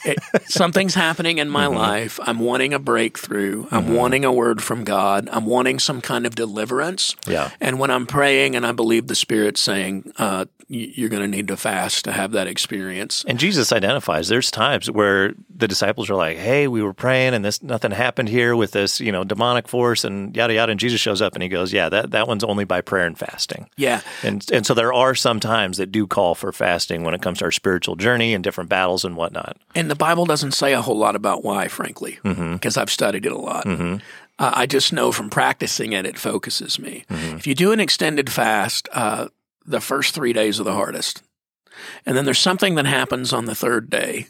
it, 0.03 0.17
something's 0.49 0.95
happening 0.95 1.37
in 1.37 1.49
my 1.49 1.67
Mm-hmm. 1.67 1.77
life. 1.77 2.19
I'm 2.23 2.39
wanting 2.39 2.73
a 2.73 2.79
breakthrough. 2.79 3.67
I'm 3.71 3.93
wanting 3.93 4.25
a 4.25 4.31
word 4.33 4.61
from 4.63 4.83
God. 4.83 5.29
I'm 5.31 5.45
wanting 5.45 5.77
some 5.79 6.01
kind 6.01 6.25
of 6.25 6.35
deliverance. 6.35 7.15
Yeah. 7.27 7.51
And 7.61 7.79
when 7.79 7.91
I'm 7.91 8.07
praying 8.07 8.55
and 8.55 8.65
I 8.65 8.71
believe 8.71 9.07
the 9.07 9.15
Spirit's 9.15 9.61
saying, 9.61 10.11
uh, 10.17 10.45
you're 10.67 11.09
going 11.09 11.21
to 11.21 11.27
need 11.27 11.47
to 11.49 11.57
fast 11.57 12.05
to 12.05 12.11
have 12.11 12.31
that 12.31 12.47
experience. 12.47 13.23
And 13.27 13.39
Jesus 13.39 13.71
identifies 13.71 14.27
there's 14.29 14.51
times 14.51 14.89
where 14.89 15.28
the 15.55 15.67
disciples 15.67 16.09
are 16.09 16.15
like, 16.15 16.37
"Hey, 16.37 16.67
we 16.67 16.81
were 16.81 16.93
praying 16.93 17.33
and 17.33 17.43
this 17.43 17.61
nothing 17.63 17.91
happened 17.91 18.29
here 18.29 18.55
with 18.55 18.71
this, 18.71 18.99
you 18.99 19.11
know, 19.11 19.23
demonic 19.23 19.67
force 19.67 20.03
and 20.03 20.35
yada 20.35 20.53
yada." 20.53 20.71
And 20.71 20.79
Jesus 20.79 21.01
shows 21.01 21.21
up 21.21 21.33
and 21.33 21.43
he 21.43 21.49
goes, 21.49 21.73
"Yeah, 21.73 21.89
that 21.89 22.11
that 22.11 22.27
one's 22.27 22.43
only 22.43 22.65
by 22.65 22.81
prayer 22.81 23.05
and 23.05 23.17
fasting." 23.17 23.69
Yeah. 23.77 24.01
And 24.23 24.45
and 24.51 24.65
so 24.65 24.73
there 24.73 24.93
are 24.93 25.15
some 25.15 25.39
times 25.39 25.77
that 25.77 25.91
do 25.91 26.07
call 26.07 26.35
for 26.35 26.51
fasting 26.51 27.03
when 27.03 27.13
it 27.13 27.21
comes 27.21 27.39
to 27.39 27.45
our 27.45 27.51
spiritual 27.51 27.95
journey 27.95 28.33
and 28.33 28.43
different 28.43 28.69
battles 28.69 29.05
and 29.05 29.15
whatnot. 29.15 29.57
And 29.75 29.89
the 29.89 29.95
Bible 29.95 30.25
doesn't 30.25 30.51
say 30.51 30.73
a 30.73 30.81
whole 30.81 30.97
lot 30.97 31.15
about 31.15 31.43
why, 31.43 31.67
frankly, 31.67 32.19
because 32.23 32.77
I've 32.77 32.91
studied 32.91 33.25
it 33.25 33.31
a 33.31 33.37
lot. 33.37 33.65
Uh, 33.65 34.51
I 34.55 34.65
just 34.67 34.93
know 34.93 35.11
from 35.11 35.29
practicing 35.29 35.91
it, 35.91 36.05
it 36.05 36.17
focuses 36.17 36.79
me. 36.79 37.03
If 37.09 37.45
you 37.45 37.53
do 37.55 37.71
an 37.73 37.79
extended 37.81 38.31
fast, 38.31 38.87
uh, 38.93 39.27
the 39.65 39.81
first 39.81 40.15
three 40.15 40.31
days 40.33 40.59
are 40.59 40.63
the 40.63 40.73
hardest. 40.73 41.21
And 42.05 42.15
then 42.17 42.25
there's 42.25 42.39
something 42.39 42.75
that 42.75 42.85
happens 42.85 43.33
on 43.33 43.45
the 43.45 43.55
third 43.55 43.89
day. 43.89 44.27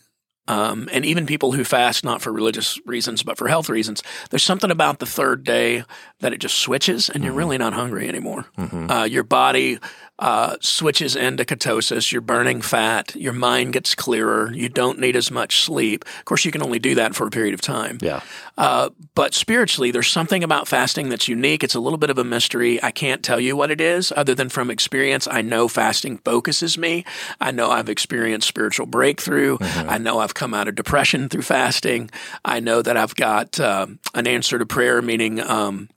Um, 0.49 0.89
and 0.91 1.05
even 1.05 1.25
people 1.27 1.51
who 1.51 1.63
fast, 1.63 2.03
not 2.03 2.21
for 2.21 2.33
religious 2.33 2.79
reasons, 2.85 3.21
but 3.23 3.37
for 3.37 3.47
health 3.47 3.69
reasons, 3.69 4.01
there's 4.31 4.43
something 4.43 4.71
about 4.71 4.97
the 4.99 5.05
third 5.05 5.43
day 5.43 5.83
that 6.21 6.33
it 6.33 6.39
just 6.39 6.55
switches 6.55 7.07
and 7.09 7.23
you're 7.23 7.33
really 7.33 7.57
not 7.57 7.73
hungry 7.73 8.09
anymore. 8.09 8.45
Uh, 8.89 9.03
your 9.03 9.23
body 9.23 9.77
uh, 10.19 10.57
switches 10.59 11.15
into 11.15 11.45
ketosis. 11.45 12.11
You're 12.11 12.21
burning 12.21 12.61
fat. 12.61 13.15
Your 13.15 13.33
mind 13.33 13.73
gets 13.73 13.95
clearer. 13.95 14.51
You 14.53 14.69
don't 14.69 14.99
need 14.99 15.15
as 15.15 15.31
much 15.31 15.63
sleep. 15.63 16.05
Of 16.19 16.25
course, 16.25 16.45
you 16.45 16.51
can 16.51 16.61
only 16.61 16.79
do 16.79 16.95
that 16.95 17.15
for 17.15 17.25
a 17.25 17.29
period 17.29 17.53
of 17.53 17.61
time. 17.61 17.97
Yeah. 18.01 18.21
Uh, 18.57 18.89
but 19.15 19.33
spiritually, 19.33 19.91
there's 19.91 20.09
something 20.09 20.43
about 20.43 20.67
fasting 20.67 21.07
that's 21.07 21.27
unique. 21.29 21.63
It's 21.63 21.75
a 21.75 21.79
little 21.79 21.97
bit 21.97 22.09
of 22.09 22.17
a 22.17 22.25
mystery. 22.25 22.83
I 22.83 22.91
can't 22.91 23.23
tell 23.23 23.39
you 23.39 23.55
what 23.55 23.71
it 23.71 23.79
is, 23.79 24.11
other 24.15 24.35
than 24.35 24.49
from 24.49 24.69
experience. 24.69 25.27
I 25.31 25.41
know 25.41 25.69
fasting 25.69 26.17
focuses 26.19 26.77
me. 26.77 27.05
I 27.39 27.51
know 27.51 27.71
I've 27.71 27.89
experienced 27.89 28.47
spiritual 28.47 28.85
breakthrough. 28.85 29.57
I 29.61 29.97
know 29.97 30.19
I've 30.19 30.33
come 30.33 30.53
out 30.53 30.67
of 30.67 30.75
depression 30.75 31.29
through 31.29 31.43
fasting. 31.43 32.09
I 32.43 32.59
know 32.59 32.81
that 32.81 32.97
I've 32.97 33.15
got 33.15 33.59
uh, 33.59 33.87
an 34.13 34.27
answer 34.27 34.59
to 34.59 34.65
prayer, 34.65 35.01
meaning 35.01 35.39
um, 35.39 35.89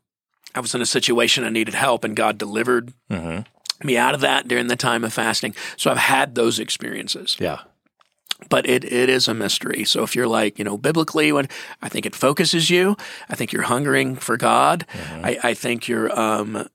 I 0.54 0.60
was 0.60 0.74
in 0.74 0.80
a 0.80 0.86
situation 0.86 1.42
I 1.42 1.48
needed 1.48 1.74
help, 1.74 2.04
and 2.04 2.14
God 2.14 2.38
delivered 2.38 2.92
me 3.84 3.96
out 3.96 4.14
of 4.14 4.20
that 4.20 4.48
during 4.48 4.68
the 4.68 4.76
time 4.76 5.04
of 5.04 5.12
fasting. 5.12 5.54
So 5.76 5.90
I've 5.90 5.98
had 5.98 6.34
those 6.34 6.58
experiences 6.58 7.36
Yeah. 7.40 7.60
but 8.50 8.68
it, 8.68 8.84
it 8.84 9.08
is 9.08 9.28
a 9.28 9.34
mystery. 9.34 9.84
So 9.84 10.02
if 10.02 10.14
you're 10.16 10.26
like, 10.28 10.58
you 10.58 10.64
know, 10.64 10.76
biblically, 10.76 11.30
what 11.32 11.50
I 11.80 11.88
think 11.88 12.06
it 12.06 12.14
focuses 12.14 12.70
you. 12.70 12.96
I 13.28 13.34
think 13.36 13.52
you're 13.52 13.62
hungering 13.62 14.16
for 14.16 14.36
God. 14.36 14.84
I, 15.22 15.38
I 15.42 15.54
think 15.54 15.86
you're 15.88 16.10
um, 16.18 16.66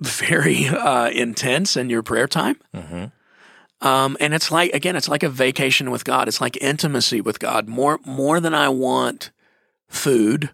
very 0.00 0.66
uh, 0.68 1.10
intense 1.10 1.76
in 1.76 1.90
your 1.90 2.02
prayer 2.02 2.26
time. 2.28 2.56
Um, 3.82 4.16
and 4.20 4.34
it's 4.34 4.50
like 4.50 4.74
again, 4.74 4.94
it's 4.94 5.08
like 5.08 5.22
a 5.22 5.28
vacation 5.30 5.90
with 5.90 6.04
God. 6.04 6.28
It's 6.28 6.40
like 6.40 6.56
intimacy 6.60 7.20
with 7.22 7.38
God. 7.38 7.66
More 7.66 7.98
more 8.04 8.38
than 8.38 8.52
I 8.54 8.68
want 8.68 9.30
food, 9.88 10.50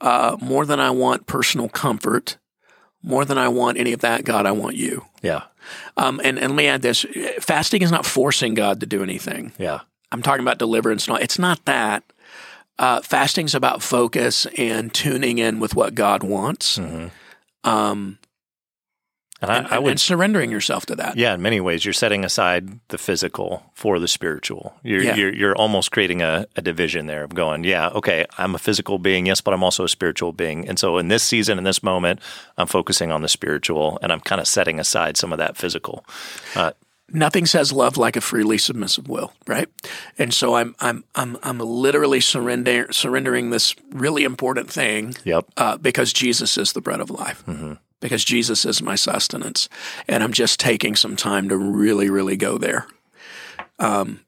uh, 0.00 0.36
more 0.40 0.64
than 0.64 0.80
I 0.80 0.88
want 0.90 1.26
personal 1.26 1.68
comfort, 1.68 2.38
more 3.04 3.24
than 3.24 3.38
I 3.38 3.48
want 3.48 3.78
any 3.78 3.92
of 3.92 4.00
that. 4.00 4.24
God, 4.24 4.46
I 4.46 4.52
want 4.52 4.76
you. 4.76 5.04
Yeah. 5.22 5.42
Um, 5.96 6.20
and, 6.24 6.38
and 6.38 6.48
let 6.50 6.56
me 6.56 6.66
add 6.66 6.82
this: 6.82 7.04
fasting 7.40 7.82
is 7.82 7.90
not 7.90 8.04
forcing 8.06 8.54
God 8.54 8.80
to 8.80 8.86
do 8.86 9.02
anything. 9.02 9.52
Yeah. 9.58 9.80
I'm 10.10 10.22
talking 10.22 10.42
about 10.42 10.58
deliverance. 10.58 11.08
No, 11.08 11.16
it's 11.16 11.38
not 11.38 11.64
that. 11.64 12.04
Uh, 12.78 13.00
fasting's 13.02 13.54
about 13.54 13.82
focus 13.82 14.46
and 14.58 14.92
tuning 14.92 15.38
in 15.38 15.60
with 15.60 15.76
what 15.76 15.94
God 15.94 16.24
wants, 16.24 16.78
um, 17.62 18.18
And 19.44 19.52
I, 19.52 19.58
and, 19.58 19.66
I 19.68 19.78
would 19.78 19.90
and 19.92 20.00
surrendering 20.00 20.50
yourself 20.50 20.86
to 20.86 20.96
that. 20.96 21.16
Yeah, 21.16 21.34
in 21.34 21.42
many 21.42 21.60
ways, 21.60 21.84
you're 21.84 21.94
setting 21.94 22.24
aside 22.24 22.80
the 22.88 22.98
physical 22.98 23.62
for 23.74 23.98
the 23.98 24.08
spiritual. 24.08 24.74
You're 24.82 25.02
Yeah. 25.02 25.16
you're, 25.16 25.34
you're 25.34 25.56
almost 25.56 25.90
creating 25.92 26.22
a, 26.22 26.46
a 26.56 26.62
division 26.62 27.06
there 27.06 27.24
of 27.24 27.34
going, 27.34 27.64
yeah, 27.64 27.88
okay, 27.88 28.26
I'm 28.38 28.54
a 28.54 28.58
physical 28.58 28.98
being, 28.98 29.26
yes, 29.26 29.40
but 29.40 29.54
I'm 29.54 29.62
also 29.62 29.84
a 29.84 29.88
spiritual 29.88 30.32
being. 30.32 30.68
And 30.68 30.78
so 30.78 30.98
in 30.98 31.08
this 31.08 31.22
season, 31.22 31.58
in 31.58 31.64
this 31.64 31.82
moment, 31.82 32.20
I'm 32.58 32.66
focusing 32.66 33.10
on 33.12 33.22
the 33.22 33.28
spiritual, 33.28 33.98
and 34.02 34.12
I'm 34.12 34.20
kind 34.20 34.40
of 34.40 34.46
setting 34.46 34.80
aside 34.80 35.16
some 35.16 35.32
of 35.32 35.38
that 35.38 35.56
physical. 35.56 36.04
Uh, 36.54 36.72
Nothing 37.12 37.44
says 37.44 37.70
love 37.70 37.98
like 37.98 38.16
a 38.16 38.20
freely 38.22 38.56
submissive 38.56 39.08
will, 39.08 39.34
right? 39.46 39.68
And 40.18 40.32
so 40.32 40.54
I'm 40.54 40.74
I'm 40.80 41.04
I'm 41.14 41.36
I'm 41.42 41.58
literally 41.58 42.18
surrender, 42.20 42.90
surrendering 42.92 43.50
this 43.50 43.74
really 43.90 44.24
important 44.24 44.70
thing 44.70 45.14
yep. 45.22 45.44
uh, 45.58 45.76
because 45.76 46.14
Jesus 46.14 46.56
is 46.56 46.72
the 46.72 46.80
bread 46.80 47.00
of 47.00 47.10
life. 47.10 47.44
Because 48.04 48.22
Jesus 48.22 48.66
is 48.66 48.82
my 48.82 48.96
sustenance, 48.96 49.66
and 50.06 50.22
I'm 50.22 50.32
just 50.34 50.60
taking 50.60 50.94
some 50.94 51.16
time 51.16 51.48
to 51.48 51.56
really, 51.56 52.10
really 52.10 52.36
go 52.36 52.58
there. 52.58 52.86
Um, 53.78 54.20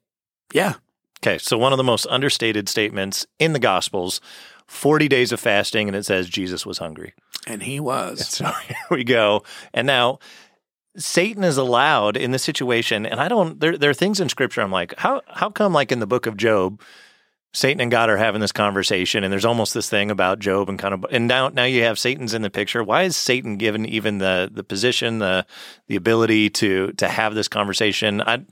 yeah, 0.54 0.76
Okay, 1.20 1.36
so 1.38 1.58
one 1.58 1.72
of 1.72 1.76
the 1.76 1.84
most 1.84 2.06
understated 2.08 2.68
statements 2.68 3.26
in 3.38 3.52
the 3.52 3.58
Gospels 3.58 4.20
40 4.66 5.08
days 5.08 5.32
of 5.32 5.40
fasting, 5.40 5.88
and 5.88 5.96
it 5.96 6.06
says 6.06 6.28
Jesus 6.28 6.64
was 6.64 6.78
hungry. 6.78 7.12
and 7.46 7.62
he 7.64 7.80
was. 7.80 8.20
So 8.30 8.44
here 8.66 8.76
we 8.90 9.04
go. 9.04 9.42
And 9.74 9.86
now 9.86 10.20
Satan 10.96 11.44
is 11.44 11.56
allowed 11.56 12.16
in 12.16 12.30
this 12.30 12.42
situation, 12.44 13.04
and 13.04 13.20
I 13.20 13.28
don't. 13.28 13.60
There, 13.60 13.76
there 13.76 13.90
are 13.90 13.94
things 13.94 14.20
in 14.20 14.28
Scripture. 14.28 14.62
I'm 14.62 14.70
like, 14.72 14.94
how 14.98 15.20
how 15.28 15.50
come 15.50 15.72
like 15.74 15.92
in 15.92 15.98
the 16.00 16.06
book 16.06 16.26
of 16.26 16.36
Job, 16.36 16.80
Satan 17.56 17.80
and 17.80 17.90
God 17.90 18.10
are 18.10 18.18
having 18.18 18.42
this 18.42 18.52
conversation, 18.52 19.24
and 19.24 19.32
there's 19.32 19.46
almost 19.46 19.72
this 19.72 19.88
thing 19.88 20.10
about 20.10 20.40
Job 20.40 20.68
and 20.68 20.78
kind 20.78 20.92
of, 20.92 21.06
and 21.10 21.26
now 21.26 21.48
now 21.48 21.64
you 21.64 21.84
have 21.84 21.98
Satan's 21.98 22.34
in 22.34 22.42
the 22.42 22.50
picture. 22.50 22.84
Why 22.84 23.04
is 23.04 23.16
Satan 23.16 23.56
given 23.56 23.86
even 23.86 24.18
the 24.18 24.50
the 24.52 24.62
position, 24.62 25.20
the 25.20 25.46
the 25.86 25.96
ability 25.96 26.50
to 26.50 26.92
to 26.92 27.08
have 27.08 27.34
this 27.34 27.48
conversation? 27.48 28.20
I 28.20 28.42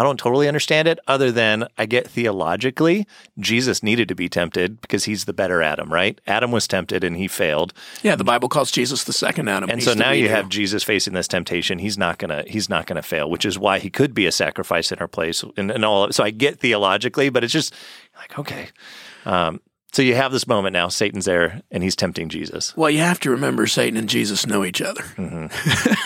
I 0.00 0.02
don't 0.02 0.18
totally 0.18 0.48
understand 0.48 0.88
it, 0.88 0.98
other 1.06 1.30
than 1.30 1.68
I 1.76 1.84
get 1.84 2.08
theologically, 2.08 3.06
Jesus 3.38 3.82
needed 3.82 4.08
to 4.08 4.14
be 4.14 4.30
tempted 4.30 4.80
because 4.80 5.04
he's 5.04 5.26
the 5.26 5.34
better 5.34 5.62
Adam, 5.62 5.92
right? 5.92 6.18
Adam 6.26 6.50
was 6.50 6.66
tempted 6.66 7.04
and 7.04 7.18
he 7.18 7.28
failed. 7.28 7.74
Yeah, 8.02 8.16
the 8.16 8.24
Bible 8.24 8.48
calls 8.48 8.70
Jesus 8.70 9.04
the 9.04 9.12
second 9.12 9.48
Adam. 9.48 9.68
And 9.68 9.78
He's 9.78 9.84
so 9.84 9.92
now 9.92 10.12
you 10.12 10.30
have 10.30 10.48
Jesus 10.48 10.82
facing 10.82 11.12
this 11.12 11.28
temptation. 11.28 11.78
He's 11.78 11.98
not 11.98 12.16
gonna 12.16 12.44
he's 12.46 12.70
not 12.70 12.86
gonna 12.86 13.02
fail, 13.02 13.28
which 13.28 13.44
is 13.44 13.58
why 13.58 13.78
he 13.78 13.90
could 13.90 14.14
be 14.14 14.24
a 14.24 14.32
sacrifice 14.32 14.90
in 14.90 14.98
our 15.00 15.08
place 15.08 15.44
and, 15.58 15.70
and 15.70 15.84
all. 15.84 16.10
So 16.12 16.24
I 16.24 16.30
get 16.30 16.60
theologically, 16.60 17.28
but 17.28 17.44
it's 17.44 17.52
just 17.52 17.74
like 18.16 18.38
okay. 18.38 18.68
Um, 19.26 19.60
so 19.92 20.02
you 20.02 20.14
have 20.14 20.30
this 20.30 20.46
moment 20.46 20.72
now. 20.72 20.88
Satan's 20.88 21.24
there 21.24 21.62
and 21.70 21.82
he's 21.82 21.96
tempting 21.96 22.28
Jesus. 22.28 22.76
Well, 22.76 22.90
you 22.90 23.00
have 23.00 23.18
to 23.20 23.30
remember 23.30 23.66
Satan 23.66 23.96
and 23.96 24.08
Jesus 24.08 24.46
know 24.46 24.64
each 24.64 24.80
other. 24.80 25.02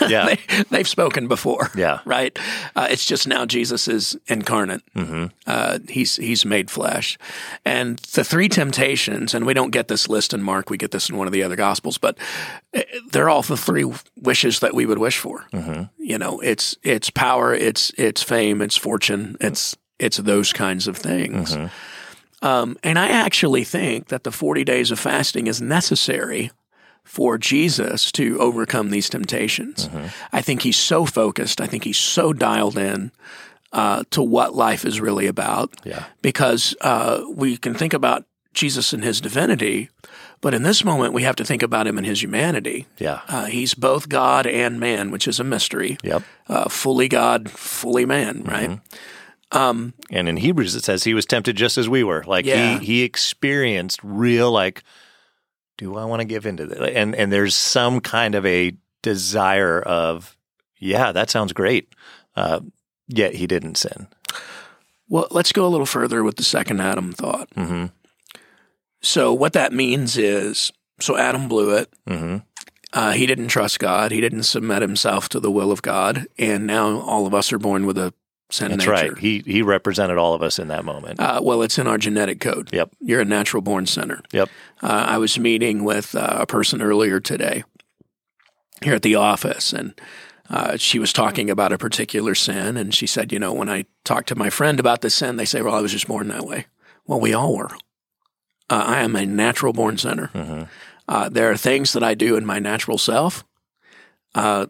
Yeah, 0.09 0.27
they, 0.49 0.65
they've 0.71 0.89
spoken 0.89 1.29
before. 1.29 1.71
Yeah. 1.77 2.01
Right? 2.05 2.37
Uh, 2.75 2.89
it's 2.91 3.05
just 3.05 3.29
now 3.29 3.45
Jesus 3.45 3.87
is 3.87 4.17
incarnate. 4.27 4.83
Mm-hmm. 4.95 5.27
Uh, 5.47 5.79
he's, 5.89 6.17
he's 6.17 6.47
made 6.47 6.71
flesh. 6.71 7.19
And 7.65 7.99
the 7.99 8.25
three 8.25 8.49
temptations, 8.49 9.35
and 9.35 9.45
we 9.45 9.55
don't 9.55 9.71
get 9.71 9.89
this 9.89 10.09
list 10.09 10.33
in 10.33 10.43
Mark, 10.43 10.71
we 10.71 10.79
get 10.79 10.91
this 10.91 11.11
in 11.11 11.17
one 11.17 11.27
of 11.27 11.33
the 11.33 11.43
other 11.43 11.57
Gospels, 11.57 11.99
but 11.99 12.17
uh, 12.75 12.83
they're 13.11 13.29
all 13.29 13.43
the 13.43 13.57
three 13.57 13.91
wishes 14.17 14.61
that 14.61 14.75
we 14.75 14.87
would 14.87 14.99
wish 14.99 15.19
for. 15.19 15.47
Mm-hmm. 15.53 15.85
You 15.99 16.19
know, 16.19 16.41
it's, 16.41 16.77
it's 16.83 17.11
power, 17.11 17.53
it's, 17.53 17.93
it's 17.99 18.23
fame, 18.23 18.63
it's 18.63 18.77
fortune, 18.77 19.37
it's, 19.41 19.77
it's 19.99 20.17
those 20.17 20.53
kinds 20.53 20.89
of 20.89 20.97
things. 20.97 21.57
Um, 22.45 22.77
and 22.83 22.99
I 22.99 23.09
actually 23.09 23.65
think 23.65 24.09
that 24.09 24.23
the 24.25 24.31
40 24.31 24.65
days 24.65 24.91
of 24.91 24.99
fasting 25.01 25.47
is 25.47 25.61
necessary 25.61 26.51
for 27.03 27.39
Jesus 27.39 28.13
to 28.13 28.39
overcome 28.39 28.91
these 28.91 29.09
temptations. 29.11 29.89
I 30.33 30.43
think 30.43 30.63
he's 30.63 30.77
so 30.77 31.05
focused. 31.07 31.61
I 31.61 31.67
think 31.67 31.85
he's 31.85 31.99
so 31.99 32.33
dialed 32.33 32.79
in 32.79 33.13
uh, 33.73 34.05
to 34.11 34.23
what 34.23 34.55
life 34.55 34.85
is 34.85 35.01
really 35.01 35.27
about. 35.27 35.75
Yeah. 35.85 36.05
Because 36.23 36.75
uh, 36.81 37.23
we 37.35 37.57
can 37.57 37.75
think 37.75 37.93
about 37.95 38.25
Jesus 38.55 38.93
and 38.93 39.03
his 39.05 39.21
divinity, 39.21 39.91
but 40.41 40.55
in 40.55 40.63
this 40.63 40.85
moment, 40.85 41.13
we 41.13 41.25
have 41.25 41.37
to 41.37 41.45
think 41.45 41.63
about 41.63 41.87
him 41.87 41.99
in 41.99 42.05
his 42.05 42.23
humanity. 42.23 42.87
yeah, 42.99 43.21
Uh, 43.29 43.47
he's 43.47 43.75
both 43.75 44.09
God 44.09 44.47
and 44.47 44.79
man, 44.79 45.11
which 45.11 45.27
is 45.27 45.41
a 45.41 45.45
mystery. 45.45 45.97
yep. 46.05 46.23
Uh, 46.49 46.69
fully 46.69 47.09
God, 47.09 47.51
fully 47.51 48.07
man, 48.07 48.43
right? 48.45 48.79
And 49.53 49.93
in 50.29 50.37
Hebrews 50.37 50.75
it 50.75 50.85
says 50.85 51.05
he 51.05 51.15
was 51.15 51.27
tempted 51.27 51.57
just 51.57 51.79
as 51.79 51.89
we 51.89 52.03
were. 52.05 52.25
Like 52.27 52.45
Yeah. 52.47 52.79
he 52.79 52.85
he 52.85 53.03
experienced 53.03 54.01
real 54.03 54.51
like, 54.51 54.83
do 55.79 55.97
I 55.97 56.05
want 56.05 56.21
to 56.21 56.25
give 56.25 56.47
into 56.47 56.67
this? 56.67 56.79
And 56.95 57.15
and 57.15 57.33
there's 57.33 57.55
some 57.55 58.01
kind 58.01 58.35
of 58.35 58.45
a 58.47 58.73
desire 59.03 59.81
of, 59.81 60.37
yeah, 60.79 61.13
that 61.13 61.31
sounds 61.31 61.53
great. 61.53 61.95
Uh, 62.35 62.61
yet 63.07 63.35
he 63.35 63.47
didn't 63.47 63.77
sin. 63.77 64.09
Well, 65.09 65.29
let's 65.31 65.53
go 65.53 65.67
a 65.67 65.69
little 65.69 65.87
further 65.87 66.25
with 66.25 66.37
the 66.37 66.43
second 66.45 66.81
Adam 66.81 67.13
thought. 67.13 67.51
Mhm. 67.51 67.93
So, 69.03 69.33
what 69.35 69.53
that 69.53 69.73
means 69.73 70.17
is 70.17 70.73
so 71.01 71.17
Adam 71.17 71.49
blew 71.49 71.77
it. 71.77 71.93
hmm 72.09 72.39
Uh, 72.93 73.11
he 73.13 73.27
didn't 73.27 73.49
trust 73.49 73.81
God. 73.81 74.13
He 74.13 74.21
didn't 74.21 74.45
submit 74.45 74.81
himself 74.81 75.29
to 75.31 75.41
the 75.41 75.51
will 75.51 75.73
of 75.73 75.83
God. 75.83 76.27
And 76.39 76.65
now 76.67 77.01
all 77.01 77.27
of 77.27 77.35
us 77.35 77.53
are 77.53 77.59
born 77.59 77.87
with 77.87 77.99
a 77.99 78.15
That's 78.51 78.61
nature. 78.61 78.91
right. 78.91 79.19
He 79.19 79.41
he 79.41 79.63
represented 79.63 80.19
all 80.19 80.35
of 80.35 80.43
us 80.43 80.59
in 80.59 80.69
that 80.69 80.85
moment. 80.85 81.19
Uh, 81.19 81.41
well, 81.43 81.63
it's 81.63 81.79
in 81.79 81.87
our 81.87 81.99
genetic 81.99 82.41
code. 82.41 82.71
Yep. 82.73 82.91
You're 83.01 83.23
a 83.23 83.25
natural 83.25 83.63
born 83.63 83.87
sinner. 83.87 84.23
Yep. 84.33 84.49
Uh, 84.83 85.07
I 85.09 85.19
was 85.19 85.39
meeting 85.39 85.83
with 85.85 86.15
uh, 86.15 86.39
a 86.41 86.47
person 86.47 86.83
earlier 86.83 87.21
today 87.21 87.65
here 88.83 88.95
at 88.95 89.03
the 89.03 89.15
office, 89.15 89.73
and 89.73 89.99
uh, 90.51 90.77
she 90.77 90.99
was 90.99 91.13
talking 91.13 91.51
about 91.51 91.73
a 91.73 91.79
particular 91.79 92.35
sin. 92.35 92.77
And 92.77 92.95
she 92.95 93.07
said, 93.07 93.33
You 93.33 93.39
know, 93.39 93.53
when 93.53 93.69
I 93.69 93.87
talk 94.05 94.27
to 94.27 94.35
my 94.37 94.51
friend 94.51 94.79
about 94.79 95.01
this 95.01 95.15
sin, 95.15 95.37
they 95.37 95.47
say, 95.47 95.63
Well, 95.63 95.75
I 95.75 95.81
was 95.81 95.93
just 95.93 96.07
born 96.07 96.29
that 96.29 96.47
way. 96.47 96.67
Well, 97.07 97.21
we 97.21 97.33
all 97.33 97.57
were. 97.57 97.71
Uh, 98.71 98.85
I 98.87 99.01
am 99.03 99.17
a 99.17 99.27
natural 99.27 99.73
born 99.73 99.99
sinner. 99.99 100.69
Uh, 101.07 101.29
there 101.29 101.51
are 101.51 101.57
things 101.57 101.93
that 101.93 102.03
I 102.03 102.15
do 102.15 102.37
in 102.37 102.47
my 102.47 102.59
natural 102.59 102.99
self 102.99 103.45
uh, 104.35 104.67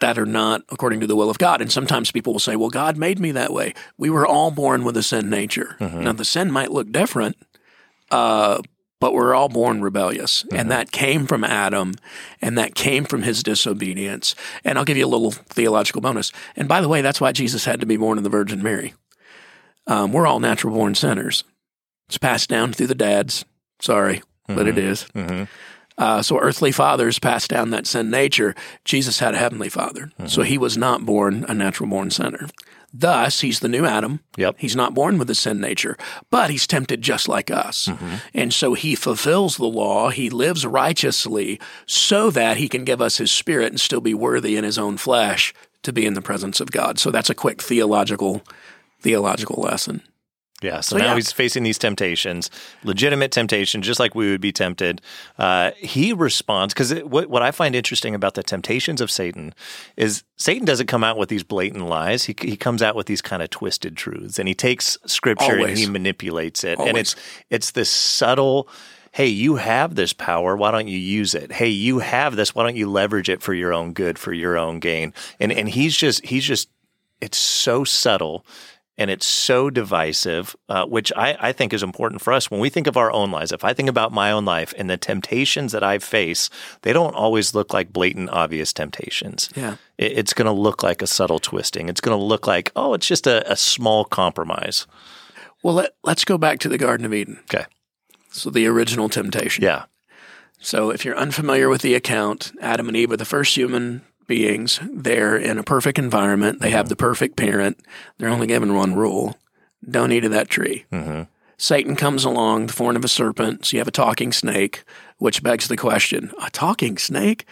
that 0.00 0.18
are 0.18 0.26
not 0.26 0.62
according 0.70 1.00
to 1.00 1.06
the 1.06 1.16
will 1.16 1.30
of 1.30 1.38
God. 1.38 1.60
And 1.60 1.72
sometimes 1.72 2.10
people 2.12 2.32
will 2.32 2.40
say, 2.40 2.56
Well, 2.56 2.70
God 2.70 2.96
made 2.96 3.18
me 3.18 3.32
that 3.32 3.52
way. 3.52 3.74
We 3.96 4.10
were 4.10 4.26
all 4.26 4.50
born 4.50 4.84
with 4.84 4.96
a 4.96 5.02
sin 5.02 5.28
nature. 5.28 5.76
Now, 5.80 6.12
the 6.12 6.24
sin 6.24 6.50
might 6.52 6.70
look 6.70 6.92
different, 6.92 7.36
uh, 8.10 8.62
but 9.00 9.12
we're 9.12 9.34
all 9.34 9.48
born 9.48 9.80
rebellious. 9.82 10.44
And 10.52 10.70
that 10.70 10.90
came 10.92 11.26
from 11.26 11.44
Adam, 11.44 11.94
and 12.40 12.56
that 12.58 12.74
came 12.74 13.04
from 13.04 13.22
his 13.22 13.42
disobedience. 13.42 14.34
And 14.64 14.78
I'll 14.78 14.84
give 14.84 14.96
you 14.96 15.06
a 15.06 15.08
little 15.08 15.30
theological 15.32 16.00
bonus. 16.00 16.32
And 16.56 16.68
by 16.68 16.80
the 16.80 16.88
way, 16.88 17.00
that's 17.02 17.20
why 17.20 17.32
Jesus 17.32 17.64
had 17.64 17.80
to 17.80 17.86
be 17.86 17.96
born 17.96 18.18
of 18.18 18.24
the 18.24 18.30
Virgin 18.30 18.62
Mary. 18.62 18.94
Um, 19.86 20.12
we're 20.12 20.26
all 20.26 20.40
natural 20.40 20.74
born 20.74 20.94
sinners. 20.94 21.44
It's 22.08 22.18
passed 22.18 22.48
down 22.48 22.72
through 22.72 22.88
the 22.88 22.94
dads. 22.94 23.44
Sorry, 23.80 24.22
but 24.46 24.66
it 24.68 24.78
is. 24.78 25.06
Uh, 25.98 26.22
so 26.22 26.38
earthly 26.38 26.70
fathers 26.70 27.18
passed 27.18 27.50
down 27.50 27.70
that 27.70 27.86
sin 27.86 28.08
nature. 28.08 28.54
Jesus 28.84 29.18
had 29.18 29.34
a 29.34 29.38
heavenly 29.38 29.68
father. 29.68 30.12
So 30.26 30.42
he 30.42 30.56
was 30.56 30.78
not 30.78 31.04
born 31.04 31.44
a 31.48 31.54
natural 31.54 31.88
born 31.88 32.10
sinner. 32.10 32.48
Thus, 32.90 33.40
he's 33.42 33.60
the 33.60 33.68
new 33.68 33.84
Adam. 33.84 34.20
Yep. 34.38 34.56
He's 34.58 34.76
not 34.76 34.94
born 34.94 35.18
with 35.18 35.28
a 35.28 35.34
sin 35.34 35.60
nature, 35.60 35.96
but 36.30 36.48
he's 36.48 36.66
tempted 36.66 37.02
just 37.02 37.28
like 37.28 37.50
us. 37.50 37.90
And 38.32 38.52
so 38.54 38.72
he 38.74 38.94
fulfills 38.94 39.56
the 39.56 39.66
law. 39.66 40.08
He 40.08 40.30
lives 40.30 40.64
righteously 40.64 41.60
so 41.84 42.30
that 42.30 42.56
he 42.56 42.68
can 42.68 42.84
give 42.84 43.02
us 43.02 43.18
his 43.18 43.30
spirit 43.30 43.72
and 43.72 43.80
still 43.80 44.00
be 44.00 44.14
worthy 44.14 44.56
in 44.56 44.64
his 44.64 44.78
own 44.78 44.96
flesh 44.96 45.52
to 45.82 45.92
be 45.92 46.06
in 46.06 46.14
the 46.14 46.22
presence 46.22 46.60
of 46.60 46.70
God. 46.70 46.98
So 46.98 47.10
that's 47.10 47.30
a 47.30 47.34
quick 47.34 47.60
theological 47.60 48.42
theological 49.00 49.62
lesson. 49.62 50.02
Yeah. 50.62 50.80
So, 50.80 50.96
So, 50.96 50.98
now 50.98 51.10
yeah. 51.10 51.14
he's 51.16 51.30
facing 51.30 51.62
these 51.62 51.78
temptations, 51.78 52.50
legitimate 52.82 53.30
temptation, 53.30 53.82
just 53.82 54.00
like 54.00 54.14
we 54.14 54.30
would 54.30 54.40
be 54.40 54.52
tempted. 54.52 55.00
Uh, 55.38 55.70
he 55.76 56.12
responds 56.12 56.74
because 56.74 56.92
what, 57.04 57.28
what 57.30 57.42
I 57.42 57.50
find 57.52 57.76
interesting 57.76 58.14
about 58.14 58.34
the 58.34 58.42
temptations 58.42 59.00
of 59.00 59.10
Satan 59.10 59.54
is 59.96 60.24
Satan 60.36 60.64
doesn't 60.64 60.86
come 60.86 61.04
out 61.04 61.16
with 61.16 61.28
these 61.28 61.44
blatant 61.44 61.86
lies. 61.86 62.24
He, 62.24 62.34
he 62.40 62.56
comes 62.56 62.82
out 62.82 62.96
with 62.96 63.06
these 63.06 63.22
kind 63.22 63.42
of 63.42 63.50
twisted 63.50 63.96
truths, 63.96 64.38
and 64.38 64.48
he 64.48 64.54
takes 64.54 64.98
scripture 65.06 65.58
and 65.58 65.78
he 65.78 65.86
manipulates 65.88 66.64
it. 66.64 66.78
And 66.80 66.96
it's 66.96 67.14
it's 67.50 67.72
this 67.72 67.90
subtle. 67.90 68.68
Hey, 69.12 69.26
you 69.26 69.56
have 69.56 69.94
this 69.94 70.12
power. 70.12 70.56
Why 70.56 70.70
don't 70.70 70.86
you 70.86 70.98
use 70.98 71.34
it? 71.34 71.50
Hey, 71.50 71.68
you 71.68 72.00
have 72.00 72.36
this. 72.36 72.54
Why 72.54 72.62
don't 72.62 72.76
you 72.76 72.90
leverage 72.90 73.28
it 73.28 73.42
for 73.42 73.54
your 73.54 73.72
own 73.72 73.92
good, 73.92 74.18
for 74.18 74.32
your 74.32 74.58
own 74.58 74.80
gain? 74.80 75.14
And 75.40 75.52
and 75.52 75.68
he's 75.68 75.96
just 75.96 76.26
he's 76.26 76.44
just 76.44 76.68
it's 77.20 77.38
so 77.38 77.84
subtle 77.84 78.44
and 78.98 79.10
it's 79.10 79.24
so 79.24 79.70
divisive, 79.70 80.54
uh, 80.68 80.84
which 80.84 81.12
I, 81.16 81.36
I 81.40 81.52
think 81.52 81.72
is 81.72 81.82
important 81.82 82.20
for 82.20 82.32
us 82.32 82.50
when 82.50 82.60
we 82.60 82.68
think 82.68 82.86
of 82.86 82.96
our 82.96 83.10
own 83.12 83.30
lives. 83.30 83.52
If 83.52 83.64
I 83.64 83.72
think 83.72 83.88
about 83.88 84.12
my 84.12 84.30
own 84.32 84.44
life 84.44 84.74
and 84.76 84.90
the 84.90 84.96
temptations 84.98 85.72
that 85.72 85.82
I 85.84 85.98
face, 85.98 86.50
they 86.82 86.92
don't 86.92 87.14
always 87.14 87.54
look 87.54 87.72
like 87.72 87.92
blatant, 87.92 88.28
obvious 88.30 88.72
temptations. 88.72 89.48
Yeah. 89.54 89.76
It- 89.96 90.12
it's 90.18 90.34
going 90.34 90.46
to 90.46 90.52
look 90.52 90.82
like 90.82 91.00
a 91.00 91.06
subtle 91.06 91.38
twisting. 91.38 91.88
It's 91.88 92.00
going 92.00 92.18
to 92.18 92.22
look 92.22 92.46
like, 92.46 92.72
oh, 92.76 92.92
it's 92.94 93.06
just 93.06 93.26
a, 93.26 93.50
a 93.50 93.56
small 93.56 94.04
compromise. 94.04 94.86
Well, 95.62 95.74
let, 95.74 95.94
let's 96.04 96.24
go 96.24 96.36
back 96.36 96.58
to 96.60 96.68
the 96.68 96.78
Garden 96.78 97.06
of 97.06 97.14
Eden. 97.14 97.38
Okay. 97.44 97.64
So 98.30 98.50
the 98.50 98.66
original 98.66 99.08
temptation. 99.08 99.64
Yeah. 99.64 99.84
So 100.60 100.90
if 100.90 101.04
you're 101.04 101.16
unfamiliar 101.16 101.68
with 101.68 101.82
the 101.82 101.94
account, 101.94 102.50
Adam 102.60 102.88
and 102.88 102.96
Eve 102.96 103.12
are 103.12 103.16
the 103.16 103.24
first 103.24 103.56
human 103.56 104.02
beings. 104.28 104.78
They're 104.88 105.36
in 105.36 105.58
a 105.58 105.64
perfect 105.64 105.98
environment. 105.98 106.60
They 106.60 106.70
have 106.70 106.84
mm-hmm. 106.84 106.90
the 106.90 106.96
perfect 106.96 107.36
parent. 107.36 107.80
They're 108.18 108.28
only 108.28 108.46
given 108.46 108.74
one 108.74 108.94
rule. 108.94 109.36
Don't 109.88 110.12
eat 110.12 110.24
of 110.24 110.30
that 110.30 110.48
tree. 110.48 110.84
Mm-hmm. 110.92 111.22
Satan 111.56 111.96
comes 111.96 112.24
along, 112.24 112.68
the 112.68 112.72
form 112.72 112.94
of 112.94 113.04
a 113.04 113.08
serpent. 113.08 113.64
So 113.64 113.76
you 113.76 113.80
have 113.80 113.88
a 113.88 113.92
talking 113.92 114.32
snake, 114.32 114.84
which 115.18 115.42
begs 115.42 115.66
the 115.66 115.76
question, 115.76 116.30
a 116.40 116.50
talking 116.50 116.96
snake? 116.98 117.44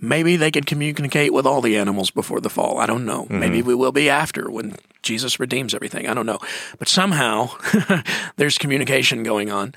Maybe 0.00 0.36
they 0.36 0.50
could 0.50 0.66
communicate 0.66 1.32
with 1.32 1.46
all 1.46 1.60
the 1.60 1.76
animals 1.76 2.10
before 2.10 2.40
the 2.40 2.50
fall. 2.50 2.78
I 2.78 2.86
don't 2.86 3.06
know. 3.06 3.24
Mm-hmm. 3.24 3.38
Maybe 3.38 3.62
we 3.62 3.76
will 3.76 3.92
be 3.92 4.10
after 4.10 4.50
when 4.50 4.74
Jesus 5.02 5.38
redeems 5.38 5.72
everything. 5.72 6.08
I 6.08 6.14
don't 6.14 6.26
know. 6.26 6.40
But 6.78 6.88
somehow 6.88 7.50
there's 8.36 8.58
communication 8.58 9.22
going 9.22 9.52
on. 9.52 9.72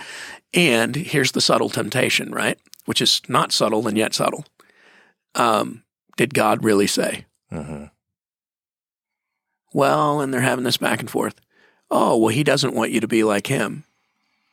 And 0.54 0.96
here's 0.96 1.34
the 1.34 1.42
subtle 1.42 1.70
temptation, 1.70 2.32
right? 2.32 2.58
Which 2.86 3.02
is 3.02 3.22
not 3.28 3.52
subtle 3.52 3.88
and 3.88 3.98
yet 3.98 4.16
subtle. 4.16 4.46
Um, 5.36 5.84
did 6.18 6.34
God 6.34 6.64
really 6.66 6.88
say? 6.88 7.26
Mm-hmm. 7.52 7.86
Well, 9.74 10.20
and 10.20 10.34
they're 10.34 10.42
having 10.42 10.66
this 10.66 10.78
back 10.78 11.00
and 11.00 11.10
forth. 11.10 11.40
Oh, 11.90 12.18
well, 12.18 12.30
he 12.30 12.44
doesn't 12.44 12.74
want 12.76 12.92
you 12.92 13.00
to 13.00 13.08
be 13.08 13.24
like 13.24 13.48
him 13.48 13.86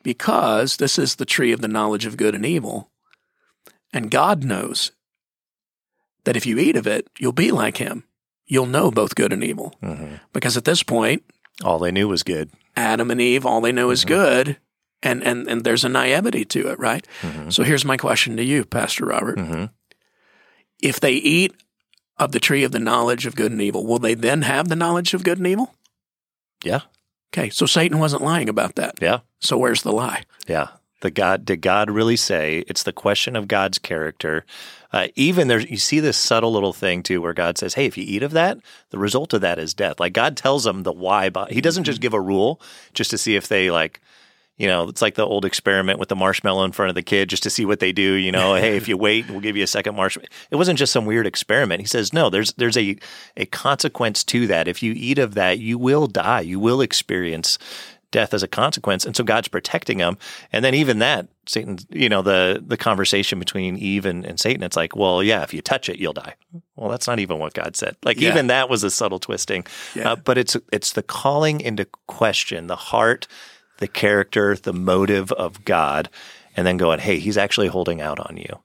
because 0.05 0.77
this 0.77 0.99
is 0.99 1.17
the 1.17 1.25
tree 1.25 1.51
of 1.51 1.61
the 1.61 1.69
knowledge 1.69 2.07
of 2.07 2.17
good 2.17 2.35
and 2.35 2.47
evil. 2.47 2.91
And 3.93 4.11
God 4.11 4.45
knows 4.45 4.93
that 6.25 6.37
if 6.37 6.47
you 6.47 6.59
eat 6.59 6.77
of 6.77 6.87
it, 6.87 7.09
you'll 7.19 7.33
be 7.33 7.51
like 7.51 7.79
him. 7.79 8.05
You'll 8.47 8.67
know 8.67 8.91
both 8.91 9.15
good 9.15 9.33
and 9.33 9.43
evil. 9.43 9.75
Mm-hmm. 9.83 10.17
Because 10.33 10.57
at 10.57 10.65
this 10.65 10.83
point, 10.83 11.25
All 11.63 11.79
they 11.79 11.93
knew 11.93 12.09
was 12.09 12.23
good. 12.23 12.51
Adam 12.77 13.11
and 13.11 13.21
Eve, 13.21 13.47
all 13.47 13.61
they 13.61 13.73
know 13.73 13.91
is 13.91 14.01
mm-hmm. 14.01 14.09
good. 14.15 14.57
And, 15.03 15.23
and, 15.23 15.47
and 15.49 15.65
there's 15.65 15.85
a 15.85 15.89
naivety 15.89 16.45
to 16.47 16.69
it, 16.71 16.79
right? 16.79 17.07
So 17.51 17.63
here's 17.63 17.85
my 17.85 17.97
question 17.97 18.37
to 18.39 18.43
you, 18.43 18.65
Pastor 18.65 19.07
Robert. 19.07 19.39
If 20.85 21.01
they 21.01 21.13
eat 21.13 21.55
of 22.19 22.33
the 22.33 22.41
tree 22.41 22.63
of 22.63 22.73
the 22.73 22.79
knowledge 22.79 23.27
of 23.27 23.35
good 23.35 23.51
and 23.51 23.61
evil, 23.61 23.87
will 23.87 23.99
they 23.99 24.15
then 24.15 24.43
have 24.43 24.69
the 24.69 24.77
knowledge 24.77 25.15
of 25.15 25.25
good 25.25 25.39
and 25.39 25.47
evil? 25.47 25.75
Yeah. 26.63 26.83
Okay, 27.33 27.51
so 27.51 27.67
Satan 27.67 27.99
wasn't 27.99 28.23
lying 28.23 28.49
about 28.49 28.77
that. 28.77 28.97
Yeah. 29.01 29.21
So 29.41 29.59
where's 29.59 29.83
the 29.83 29.93
lie? 29.93 30.23
Yeah. 30.47 30.69
The 31.01 31.11
God 31.11 31.45
did 31.45 31.61
God 31.61 31.91
really 31.91 32.17
say? 32.17 32.65
It's 32.67 32.85
the 32.85 32.93
question 32.93 33.37
of 33.37 33.49
God's 33.49 33.79
character. 33.79 34.47
Uh, 34.93 35.09
even 35.17 35.49
there, 35.49 35.61
you 35.61 35.77
see 35.77 36.01
this 36.01 36.17
subtle 36.17 36.53
little 36.53 36.73
thing 36.73 37.03
too, 37.03 37.21
where 37.21 37.35
God 37.35 37.59
says, 37.59 37.75
"Hey, 37.75 37.85
if 37.85 37.99
you 37.99 38.05
eat 38.07 38.23
of 38.23 38.31
that, 38.33 38.59
the 38.91 38.99
result 38.99 39.35
of 39.35 39.41
that 39.43 39.59
is 39.59 39.75
death." 39.75 40.01
Like 40.01 40.13
God 40.13 40.37
tells 40.37 40.65
them 40.65 40.83
the 40.83 40.93
why. 40.93 41.29
But 41.29 41.51
He 41.51 41.61
doesn't 41.61 41.85
just 41.85 42.01
give 42.01 42.15
a 42.15 42.21
rule 42.21 42.61
just 42.95 43.11
to 43.11 43.19
see 43.19 43.37
if 43.37 43.49
they 43.49 43.71
like. 43.71 44.01
You 44.57 44.69
know, 44.69 44.89
it's 44.89 45.03
like 45.03 45.17
the 45.17 45.27
old 45.27 45.45
experiment 45.45 45.99
with 45.99 46.09
the 46.09 46.15
marshmallow 46.17 46.65
in 46.65 46.71
front 46.73 46.89
of 46.89 46.95
the 46.95 47.03
kid 47.03 47.29
just 47.29 47.43
to 47.43 47.51
see 47.51 47.65
what 47.65 47.81
they 47.81 47.91
do. 47.93 48.13
You 48.15 48.31
know, 48.31 48.55
hey, 48.65 48.77
if 48.77 48.87
you 48.89 48.97
wait, 48.97 49.29
we'll 49.29 49.41
give 49.41 49.57
you 49.57 49.65
a 49.65 49.69
second 49.69 49.97
marshmallow. 49.97 50.29
It 50.51 50.57
wasn't 50.57 50.79
just 50.79 50.93
some 50.93 51.07
weird 51.07 51.27
experiment. 51.27 51.81
He 51.81 51.87
says, 51.87 52.13
no, 52.13 52.31
there's 52.31 52.53
there's 52.55 52.77
a 52.77 52.97
a 53.37 53.47
consequence 53.47 54.23
to 54.25 54.47
that. 54.47 54.69
If 54.69 54.83
you 54.83 54.93
eat 54.97 55.19
of 55.19 55.35
that, 55.35 55.59
you 55.59 55.77
will 55.79 56.07
die. 56.07 56.41
You 56.43 56.61
will 56.61 56.81
experience 56.81 57.59
death 58.13 58.33
as 58.33 58.45
a 58.45 58.49
consequence. 58.49 59.05
And 59.05 59.17
so 59.17 59.25
God's 59.25 59.49
protecting 59.49 59.99
them. 59.99 60.17
And 60.53 60.65
then 60.65 60.73
even 60.73 61.01
that, 61.01 61.27
Satan, 61.47 61.79
you 61.91 62.09
know, 62.09 62.23
the 62.23 62.63
the 62.65 62.77
conversation 62.77 63.41
between 63.41 63.77
Eve 63.77 64.07
and, 64.07 64.25
and 64.25 64.39
Satan, 64.39 64.63
it's 64.63 64.77
like, 64.77 64.95
well, 64.95 65.21
yeah, 65.21 65.43
if 65.43 65.53
you 65.53 65.61
touch 65.63 65.89
it, 65.89 65.99
you'll 65.99 66.13
die. 66.13 66.37
Well, 66.77 66.91
that's 66.91 67.09
not 67.09 67.19
even 67.19 67.41
what 67.41 67.55
God 67.55 67.75
said. 67.75 67.97
Like 68.05 68.21
Yeah. 68.21 68.29
even 68.31 68.47
that 68.47 68.69
was 68.71 68.85
a 68.85 68.91
subtle 68.93 69.19
twisting. 69.19 69.67
Yeah. 69.97 70.13
Uh, 70.13 70.17
but 70.17 70.39
it's 70.39 70.57
it's 70.73 70.93
the 70.93 71.03
calling 71.03 71.61
into 71.61 71.89
question 72.07 72.69
the 72.69 72.77
heart, 72.77 73.27
the 73.79 73.89
character, 73.89 74.57
the 74.57 74.73
motive 74.73 75.33
of 75.33 75.65
God, 75.65 76.09
and 76.57 76.67
then 76.67 76.77
going, 76.77 77.01
hey, 77.01 77.19
he's 77.19 77.39
actually 77.39 77.69
holding 77.69 78.01
out 78.01 78.21
on 78.21 78.37
you. 78.37 78.61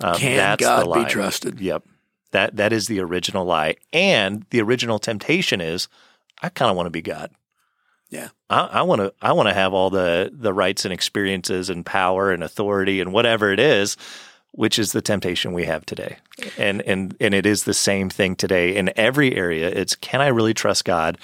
Um, 0.00 0.16
Can 0.16 0.36
that's 0.36 0.60
God 0.60 0.86
the 0.86 1.04
be 1.04 1.10
trusted? 1.10 1.60
Yep. 1.60 1.84
That 2.32 2.56
that 2.56 2.72
is 2.72 2.86
the 2.86 3.00
original 3.00 3.44
lie. 3.44 3.76
And 3.92 4.44
the 4.50 4.60
original 4.60 4.98
temptation 4.98 5.60
is 5.60 5.88
I 6.42 6.48
kind 6.48 6.70
of 6.70 6.76
want 6.76 6.86
to 6.86 6.90
be 6.90 7.02
God. 7.02 7.30
Yeah. 8.10 8.28
I 8.48 8.82
want 8.82 9.00
to 9.00 9.12
I 9.20 9.32
want 9.32 9.48
to 9.48 9.54
have 9.54 9.72
all 9.72 9.90
the 9.90 10.30
the 10.32 10.52
rights 10.52 10.84
and 10.84 10.92
experiences 10.92 11.70
and 11.70 11.84
power 11.84 12.30
and 12.30 12.44
authority 12.44 13.00
and 13.00 13.12
whatever 13.12 13.52
it 13.52 13.58
is, 13.58 13.96
which 14.52 14.78
is 14.78 14.92
the 14.92 15.02
temptation 15.02 15.52
we 15.52 15.64
have 15.64 15.84
today. 15.86 16.18
And 16.56 16.82
and 16.82 17.16
and 17.20 17.34
it 17.34 17.46
is 17.46 17.64
the 17.64 17.74
same 17.74 18.10
thing 18.10 18.36
today 18.36 18.76
in 18.76 18.92
every 18.96 19.34
area. 19.34 19.68
It's 19.68 19.96
can 19.96 20.20
I 20.20 20.28
really 20.28 20.54
trust 20.54 20.84
God 20.84 21.18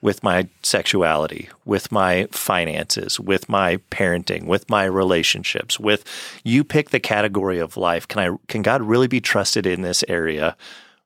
with 0.00 0.22
my 0.22 0.48
sexuality, 0.62 1.48
with 1.64 1.90
my 1.90 2.26
finances, 2.30 3.18
with 3.18 3.48
my 3.48 3.78
parenting, 3.90 4.44
with 4.46 4.68
my 4.70 4.84
relationships, 4.84 5.80
with 5.80 6.04
you 6.44 6.62
pick 6.64 6.90
the 6.90 7.00
category 7.00 7.58
of 7.58 7.76
life. 7.76 8.06
Can 8.06 8.32
I 8.32 8.36
can 8.48 8.62
God 8.62 8.82
really 8.82 9.08
be 9.08 9.20
trusted 9.20 9.66
in 9.66 9.82
this 9.82 10.04
area 10.08 10.56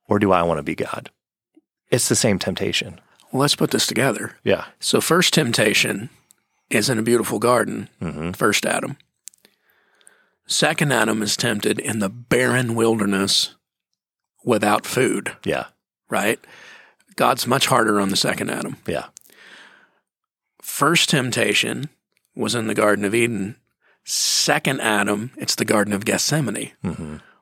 or 0.09 0.19
do 0.19 0.33
I 0.33 0.43
want 0.43 0.59
to 0.59 0.63
be 0.63 0.75
God? 0.75 1.11
It's 1.91 2.09
the 2.09 2.17
same 2.17 2.39
temptation. 2.39 3.01
Well, 3.33 3.41
let's 3.41 3.57
put 3.57 3.71
this 3.71 3.87
together. 3.87 4.37
Yeah. 4.45 4.67
So, 4.81 5.01
first 5.01 5.33
temptation 5.33 6.11
is 6.69 6.91
in 6.91 6.99
a 6.99 7.03
beautiful 7.03 7.39
garden, 7.39 7.89
Mm-hmm. 8.01 8.33
first 8.33 8.67
Adam. 8.67 8.97
Second 10.47 10.93
Adam 10.93 11.23
is 11.23 11.37
tempted 11.37 11.79
in 11.79 12.01
the 12.01 12.09
barren 12.09 12.75
wilderness 12.75 13.55
without 14.45 14.85
food, 14.85 15.37
Yeah. 15.45 15.67
right? 16.11 16.39
God's 17.17 17.47
much 17.47 17.67
harder 17.67 18.01
on 18.01 18.11
the 18.11 18.17
second 18.17 18.51
Adam. 18.51 18.77
Yeah. 18.87 19.07
First 20.61 21.11
temptation 21.11 21.89
was 22.35 22.55
in 22.55 22.67
the 22.67 22.75
Garden 22.75 23.05
of 23.05 23.15
Eden. 23.15 23.57
Second 24.05 24.81
Adam, 24.81 25.31
it's 25.37 25.55
the 25.55 25.65
Garden 25.65 25.93
of 25.93 26.05
Gethsemane. 26.05 26.73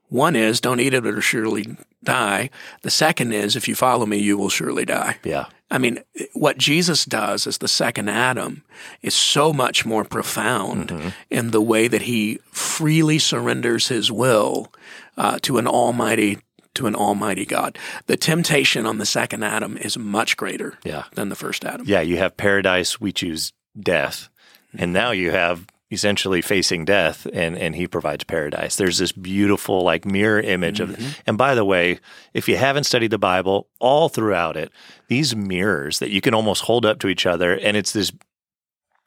One 0.09 0.35
is, 0.35 0.61
don't 0.61 0.81
eat 0.81 0.93
it 0.93 1.07
or 1.07 1.21
surely 1.21 1.77
die. 2.03 2.51
The 2.83 2.91
second 2.91 3.33
is, 3.33 3.55
if 3.55 3.69
you 3.69 3.77
follow 3.77 4.07
me, 4.07 4.19
you 4.19 4.37
will 4.37 4.49
surely 4.49 4.85
die. 4.85 5.19
Yeah. 5.23 5.47
I 5.71 5.79
mean, 5.79 6.01
what 6.33 6.59
Jesus 6.59 7.05
does 7.05 7.47
as 7.47 7.59
the 7.59 7.69
second 7.69 8.09
Adam 8.09 8.65
is 9.03 9.15
so 9.15 9.53
much 9.53 9.87
more 9.87 10.05
profound 10.05 11.15
in 11.31 11.53
the 11.53 11.63
way 11.63 11.87
that 11.87 12.03
he 12.03 12.41
freely 12.51 13.21
surrenders 13.21 13.87
his 13.87 14.11
will 14.11 14.73
uh, 15.17 15.39
to 15.43 15.59
an 15.59 15.69
almighty 15.69 16.39
to 16.81 16.87
an 16.87 16.95
almighty 16.95 17.45
God. 17.45 17.79
The 18.07 18.16
temptation 18.16 18.87
on 18.87 18.97
the 18.97 19.05
second 19.07 19.43
Adam 19.43 19.77
is 19.77 19.99
much 19.99 20.37
greater 20.37 20.79
Yeah. 20.83 21.05
than 21.14 21.29
the 21.29 21.37
first 21.37 21.64
Adam. 21.64 21.85
Yeah, 21.87 22.01
you 22.01 22.16
have 22.16 22.38
paradise, 22.38 22.99
we 22.99 23.12
choose 23.12 23.53
death. 23.79 24.31
And 24.73 24.81
mm-hmm. 24.81 24.93
now 24.93 25.11
you 25.11 25.31
have 25.31 25.66
essentially 25.90 26.40
facing 26.40 26.87
death 26.87 27.27
and, 27.35 27.59
and 27.59 27.75
he 27.75 27.87
provides 27.87 28.25
paradise. 28.25 28.77
There's 28.77 28.97
this 28.97 29.12
beautiful 29.12 29.83
like 29.83 30.07
mirror 30.07 30.40
image 30.40 30.81
of 30.81 30.90
it. 30.90 31.21
and 31.27 31.37
by 31.37 31.55
the 31.55 31.64
way, 31.64 31.99
if 32.33 32.49
you 32.49 32.57
haven't 32.57 32.85
studied 32.85 33.11
the 33.11 33.19
Bible, 33.19 33.69
all 33.79 34.09
throughout 34.09 34.57
it, 34.57 34.73
these 35.09 35.37
mirrors 35.37 35.99
that 35.99 36.11
you 36.11 36.21
can 36.23 36.33
almost 36.33 36.62
hold 36.62 36.87
up 36.87 36.99
to 37.01 37.09
each 37.09 37.27
other 37.27 37.53
and 37.53 37.77
it's 37.77 37.93
this 37.93 38.11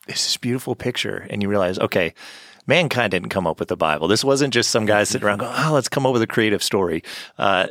it's 0.07 0.25
this 0.25 0.37
beautiful 0.37 0.75
picture 0.75 1.25
and 1.29 1.41
you 1.41 1.47
realize, 1.49 1.79
okay, 1.79 2.13
mankind 2.67 3.11
didn't 3.11 3.29
come 3.29 3.47
up 3.47 3.59
with 3.59 3.69
the 3.69 3.77
Bible. 3.77 4.07
This 4.07 4.23
wasn't 4.23 4.53
just 4.53 4.69
some 4.71 4.85
guy 4.85 5.03
sitting 5.03 5.25
around 5.27 5.39
going, 5.39 5.53
"Oh, 5.55 5.71
let's 5.73 5.89
come 5.89 6.05
up 6.05 6.13
with 6.13 6.21
a 6.21 6.27
creative 6.27 6.63
story." 6.63 7.03
Uh, 7.37 7.67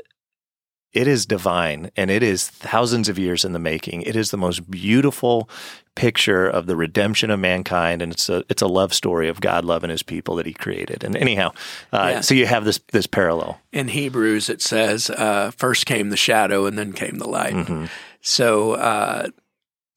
it 0.93 1.07
is 1.09 1.25
divine 1.25 1.91
and 1.97 2.11
it 2.11 2.23
is 2.23 2.49
thousands 2.51 3.09
of 3.09 3.19
years 3.19 3.47
in 3.47 3.55
the 3.55 3.59
making. 3.59 4.03
It 4.03 4.15
is 4.15 4.31
the 4.31 4.37
most 4.37 4.71
beautiful 4.71 5.49
picture 5.95 6.47
of 6.47 6.67
the 6.67 6.77
redemption 6.77 7.31
of 7.31 7.41
mankind, 7.41 8.03
and 8.03 8.13
it's 8.13 8.29
a 8.29 8.45
it's 8.51 8.61
a 8.61 8.67
love 8.67 8.93
story 8.93 9.29
of 9.29 9.41
God 9.41 9.65
loving 9.65 9.89
His 9.89 10.03
people 10.03 10.37
that 10.37 10.45
He 10.47 10.53
created. 10.53 11.03
And 11.03 11.17
anyhow, 11.17 11.53
uh, 11.95 12.09
Yeah. 12.15 12.21
so 12.21 12.35
you 12.35 12.47
have 12.47 12.67
this 12.67 12.79
this 12.93 13.07
parallel. 13.07 13.59
In 13.73 13.89
Hebrews, 13.89 14.51
it 14.51 14.61
says, 14.61 15.09
uh, 15.09 15.51
first 15.57 15.87
came 15.87 16.11
the 16.11 16.17
shadow 16.19 16.67
and 16.67 16.79
then 16.79 16.93
came 16.93 17.17
the 17.19 17.29
light. 17.29 17.55
Mhm. 17.55 17.89
So 18.21 18.73
uh, 18.73 19.29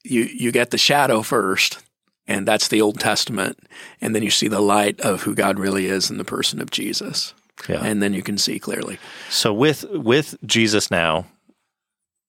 you 0.05 0.21
you 0.33 0.51
get 0.53 0.71
the 0.71 0.77
shadow 0.77 1.21
first, 1.21 1.79
and 2.27 2.47
that's 2.47 2.67
the 2.67 2.81
Old 2.81 2.99
Testament, 2.99 3.57
and 4.01 4.15
then 4.15 4.23
you 4.23 4.29
see 4.31 4.47
the 4.47 4.61
light 4.61 4.99
of 5.01 5.23
who 5.23 5.35
God 5.35 5.59
really 5.59 5.85
is 5.87 6.09
in 6.09 6.17
the 6.17 6.25
person 6.25 6.61
of 6.61 6.71
Jesus, 6.71 7.33
Yeah. 7.69 7.83
and 7.83 8.01
then 8.01 8.13
you 8.13 8.21
can 8.23 8.37
see 8.37 8.59
clearly. 8.59 8.97
So 9.29 9.53
with 9.53 9.85
with 9.91 10.35
Jesus 10.45 10.89
now, 10.91 11.25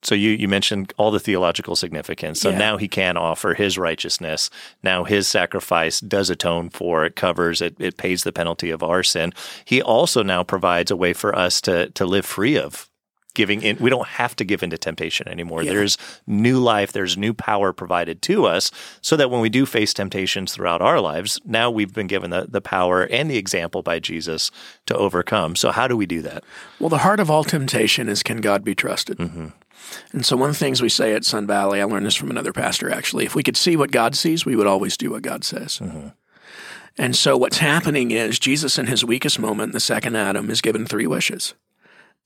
so 0.03 0.15
you 0.15 0.31
you 0.31 0.47
mentioned 0.49 0.93
all 0.99 1.11
the 1.11 1.19
theological 1.21 1.75
significance. 1.75 2.41
So 2.41 2.51
Yeah. 2.51 2.59
now 2.59 2.77
he 2.77 2.89
can 2.89 3.17
offer 3.17 3.55
his 3.55 3.77
righteousness. 3.79 4.51
Now 4.83 5.05
his 5.05 5.27
sacrifice 5.27 6.01
does 6.01 6.31
atone 6.31 6.71
for 6.71 7.05
it, 7.05 7.17
covers 7.17 7.61
it, 7.63 7.75
it 7.79 7.97
pays 7.97 8.23
the 8.23 8.33
penalty 8.33 8.71
of 8.71 8.83
our 8.83 9.03
sin. 9.03 9.33
He 9.65 9.83
also 9.83 10.23
now 10.23 10.45
provides 10.45 10.91
a 10.91 10.97
way 10.97 11.13
for 11.13 11.35
us 11.37 11.61
to 11.63 11.91
to 11.91 12.05
live 12.07 12.27
free 12.27 12.57
of 12.57 12.89
giving 13.37 13.63
in. 13.63 13.77
We 13.77 13.91
don't 13.91 14.09
have 14.09 14.35
to 14.37 14.45
give 14.45 14.63
into 14.63 14.79
temptation 14.79 15.29
anymore. 15.29 15.63
Yeah. 15.63 15.75
There's 15.75 15.99
new 16.27 16.59
life, 16.59 16.93
there's 16.93 17.17
new 17.17 17.35
power 17.35 17.73
provided 17.73 18.23
to 18.23 18.47
us 18.47 18.73
so 19.03 19.17
that 19.17 19.31
when 19.31 19.41
we 19.41 19.49
do 19.49 19.67
face 19.67 19.95
temptations 19.95 20.55
throughout 20.55 20.83
our 20.83 21.01
lives, 21.01 21.39
now 21.45 21.71
we've 21.71 21.93
been 21.93 22.09
given 22.09 22.31
the, 22.31 22.47
the 22.49 22.63
power 22.63 23.05
and 23.05 23.31
the 23.31 23.37
example 23.37 23.83
by 23.83 24.01
Jesus 24.01 24.51
to 24.87 24.97
overcome. 24.97 25.55
So 25.55 25.71
how 25.71 25.87
do 25.87 25.97
we 25.97 26.07
do 26.07 26.23
that? 26.23 26.43
Well, 26.81 26.89
the 26.89 26.99
heart 26.99 27.21
of 27.21 27.31
all 27.31 27.45
temptation 27.45 28.09
is 28.09 28.23
can 28.23 28.41
God 28.41 28.65
be 28.65 28.75
trusted? 28.75 29.19
Mm-hmm. 29.19 29.49
And 30.13 30.27
so, 30.27 30.37
one 30.37 30.49
of 30.49 30.57
the 30.57 30.59
things 30.59 30.83
we 30.83 30.89
say 30.89 31.13
at 31.13 31.25
Sun 31.25 31.47
Valley, 31.47 31.81
I 31.81 31.85
learned 31.85 32.07
this 32.07 32.17
from 32.17 32.31
another 32.31 32.53
pastor 32.53 32.91
actually, 32.91 33.25
if 33.25 33.37
we 33.37 33.45
could 33.45 33.57
see 33.57 33.77
what 33.77 33.93
God 33.93 34.17
sees, 34.17 34.45
we 34.45 34.57
would 34.57 34.67
always 34.67 34.97
do 34.97 35.11
what 35.11 35.23
God 35.23 35.45
says. 35.45 35.79
Mm-hmm. 35.79 36.09
And 36.99 37.15
so, 37.15 37.37
what's 37.37 37.59
happening 37.59 38.11
is 38.11 38.41
Jesus, 38.41 38.79
in 38.79 38.87
his 38.87 39.05
weakest 39.05 39.39
moment, 39.39 39.73
the 39.73 39.81
second 39.81 40.17
Adam, 40.17 40.51
is 40.51 40.61
given 40.61 40.87
three 40.87 41.07
wishes. 41.07 41.55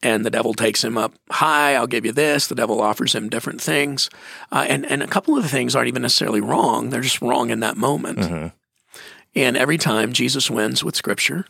And 0.02 0.24
the 0.24 0.30
devil 0.30 0.54
takes 0.54 0.82
him 0.82 0.96
up 0.96 1.12
high. 1.30 1.74
I'll 1.74 1.86
give 1.86 2.06
you 2.06 2.12
this. 2.12 2.46
The 2.46 2.54
devil 2.54 2.80
offers 2.80 3.14
him 3.14 3.28
different 3.28 3.60
things. 3.60 4.08
Uh, 4.50 4.64
and, 4.66 4.86
and 4.86 5.02
a 5.02 5.06
couple 5.06 5.36
of 5.36 5.42
the 5.42 5.48
things 5.48 5.76
aren't 5.76 5.88
even 5.88 6.02
necessarily 6.02 6.40
wrong. 6.40 6.88
They're 6.88 7.02
just 7.02 7.20
wrong 7.20 7.50
in 7.50 7.60
that 7.60 7.76
moment. 7.76 8.18
Mm-hmm. 8.18 8.46
And 9.34 9.56
every 9.56 9.78
time 9.78 10.12
Jesus 10.12 10.50
wins 10.50 10.82
with 10.82 10.96
Scripture, 10.96 11.44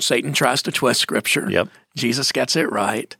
Satan 0.00 0.32
tries 0.32 0.62
to 0.62 0.72
twist 0.72 1.00
Scripture. 1.00 1.48
Yep. 1.50 1.68
Jesus 1.96 2.32
gets 2.32 2.56
it 2.56 2.70
right. 2.72 3.14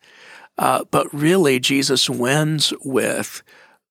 Uh, 0.58 0.84
but 0.90 1.12
really, 1.14 1.60
Jesus 1.60 2.10
wins 2.10 2.72
with 2.82 3.42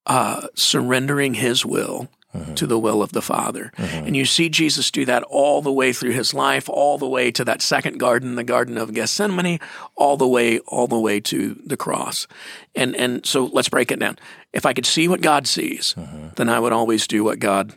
uh, 0.06 0.47
surrendering 0.56 1.36
his 1.36 1.65
will 1.65 2.10
to 2.56 2.68
the 2.68 2.80
will 2.80 3.02
of 3.02 3.12
the 3.12 3.22
Father. 3.22 3.72
And 3.78 4.15
you 4.15 4.26
see 4.26 4.50
Jesus 4.50 4.92
do 4.92 5.06
that 5.06 5.24
all 5.24 5.62
the 5.62 5.72
way 5.72 5.94
through 5.94 6.12
his 6.12 6.34
life, 6.34 6.70
all 6.70 6.98
the 6.98 7.08
way 7.08 7.32
to 7.32 7.44
that 7.46 7.62
second 7.62 7.98
garden, 7.98 8.36
the 8.36 8.44
Garden 8.44 8.78
of 8.78 8.94
Gethsemane, 8.94 9.60
all 9.96 10.15
the 10.15 10.28
way, 10.28 10.60
all 10.60 10.88
the 10.88 11.00
way 11.00 11.20
to 11.22 11.60
the 11.65 11.78
cross. 11.78 12.28
And 12.76 12.96
and 12.96 13.26
so 13.26 13.46
let's 13.46 13.70
break 13.70 13.92
it 13.92 14.00
down. 14.00 14.20
If 14.54 14.65
I 14.65 14.74
could 14.74 14.86
see 14.86 15.08
what 15.08 15.22
God 15.22 15.48
sees, 15.48 15.96
then 16.36 16.50
I 16.50 16.60
would 16.60 16.74
always 16.74 17.08
do 17.08 17.24
what 17.24 17.39
God 17.39 17.74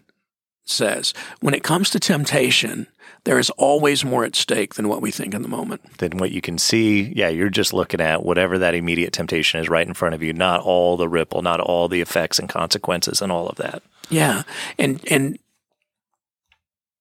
says. 0.64 1.12
When 1.40 1.54
it 1.54 1.62
comes 1.64 1.90
to 1.90 2.00
temptation, 2.00 2.86
there 3.24 3.38
is 3.38 3.50
always 3.50 4.04
more 4.04 4.24
at 4.24 4.34
stake 4.34 4.74
than 4.74 4.88
what 4.88 5.02
we 5.02 5.10
think 5.10 5.34
in 5.34 5.42
the 5.42 5.48
moment. 5.48 5.98
than 5.98 6.18
what 6.18 6.32
you 6.32 6.40
can 6.40 6.58
see. 6.58 7.12
Yeah, 7.14 7.28
you're 7.28 7.50
just 7.50 7.72
looking 7.72 8.00
at 8.00 8.24
whatever 8.24 8.58
that 8.58 8.74
immediate 8.74 9.12
temptation 9.12 9.60
is 9.60 9.68
right 9.68 9.86
in 9.86 9.94
front 9.94 10.14
of 10.14 10.22
you, 10.22 10.32
not 10.32 10.60
all 10.60 10.96
the 10.96 11.08
ripple, 11.08 11.42
not 11.42 11.60
all 11.60 11.88
the 11.88 12.00
effects 12.00 12.38
and 12.38 12.48
consequences 12.48 13.22
and 13.22 13.30
all 13.30 13.48
of 13.48 13.56
that. 13.56 13.82
Yeah, 14.10 14.42
and 14.78 15.00
and 15.10 15.38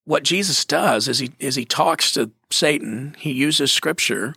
what 0.05 0.23
Jesus 0.23 0.65
does 0.65 1.07
is 1.07 1.19
he 1.19 1.31
is 1.39 1.55
he 1.55 1.65
talks 1.65 2.11
to 2.13 2.31
Satan. 2.49 3.15
He 3.19 3.31
uses 3.31 3.71
Scripture, 3.71 4.33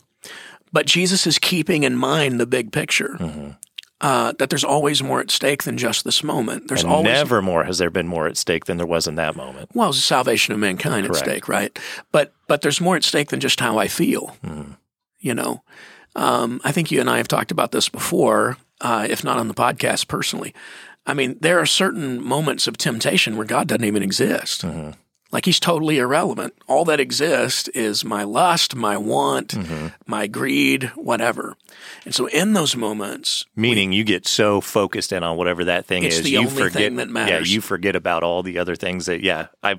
but 0.71 0.85
Jesus 0.85 1.25
is 1.27 1.39
keeping 1.39 1.83
in 1.83 1.95
mind 1.95 2.39
the 2.39 2.45
big 2.45 2.71
picture. 2.71 3.55
Uh, 4.01 4.33
that 4.39 4.49
there's 4.49 4.63
always 4.65 5.01
more 5.01 5.21
at 5.21 5.31
stake 5.31 5.63
than 5.63 5.77
just 5.77 6.03
this 6.03 6.21
moment. 6.21 6.67
There's 6.67 6.83
And 6.83 6.91
always 6.91 7.05
never 7.05 7.41
more 7.41 7.63
has 7.63 7.77
there 7.77 7.89
been 7.89 8.07
more 8.07 8.27
at 8.27 8.35
stake 8.35 8.65
than 8.65 8.75
there 8.75 8.85
was 8.85 9.07
in 9.07 9.15
that 9.15 9.37
moment. 9.37 9.69
well, 9.73 9.89
it's 9.89 9.97
the 9.97 10.03
salvation 10.03 10.53
of 10.53 10.59
mankind 10.59 11.07
Correct. 11.07 11.21
at 11.25 11.29
stake, 11.29 11.47
right? 11.47 11.79
But 12.11 12.33
but 12.47 12.61
there's 12.61 12.81
more 12.81 12.97
at 12.97 13.03
stake 13.05 13.29
than 13.29 13.39
just 13.39 13.59
how 13.61 13.77
I 13.77 13.87
feel. 13.87 14.35
You 15.19 15.33
know, 15.33 15.63
um, 16.15 16.59
I 16.63 16.71
think 16.71 16.91
you 16.91 16.99
and 16.99 17.09
I 17.09 17.17
have 17.17 17.27
talked 17.29 17.51
about 17.51 17.71
this 17.71 17.87
before, 17.89 18.57
uh, 18.81 19.07
if 19.09 19.23
not 19.23 19.37
on 19.37 19.47
the 19.47 19.53
podcast 19.55 20.07
personally. 20.07 20.53
I 21.05 21.13
mean, 21.13 21.37
there 21.39 21.59
are 21.59 21.65
certain 21.65 22.23
moments 22.23 22.67
of 22.67 22.77
temptation 22.77 23.37
where 23.37 23.45
God 23.45 23.67
doesn't 23.67 23.85
even 23.85 24.03
exist. 24.03 24.63
Mm-hmm. 24.63 24.91
Like 25.31 25.45
he's 25.45 25.59
totally 25.59 25.97
irrelevant. 25.97 26.53
All 26.65 26.85
that 26.85 26.99
exists 26.99 27.67
is 27.69 28.05
my 28.05 28.23
lust, 28.23 28.75
my 28.75 28.95
want, 28.95 29.49
mm-hmm. 29.49 29.87
my 30.07 30.27
greed, 30.27 30.91
whatever. 30.95 31.57
And 32.05 32.15
so 32.15 32.27
in 32.27 32.53
those 32.53 32.75
moments, 32.75 33.45
Meaning 33.55 33.91
you 33.91 34.03
get 34.03 34.27
so 34.27 34.61
focused 34.61 35.11
in 35.11 35.23
on 35.23 35.35
whatever 35.35 35.65
that 35.65 35.87
thing 35.87 36.03
is, 36.03 36.29
you 36.29 36.47
forget 36.47 36.73
thing 36.73 36.95
that 36.97 37.09
matters. 37.09 37.49
Yeah, 37.49 37.55
you 37.55 37.59
forget 37.59 37.95
about 37.95 38.23
all 38.23 38.43
the 38.43 38.59
other 38.59 38.75
things 38.75 39.07
that 39.07 39.21
yeah, 39.21 39.47
I 39.61 39.77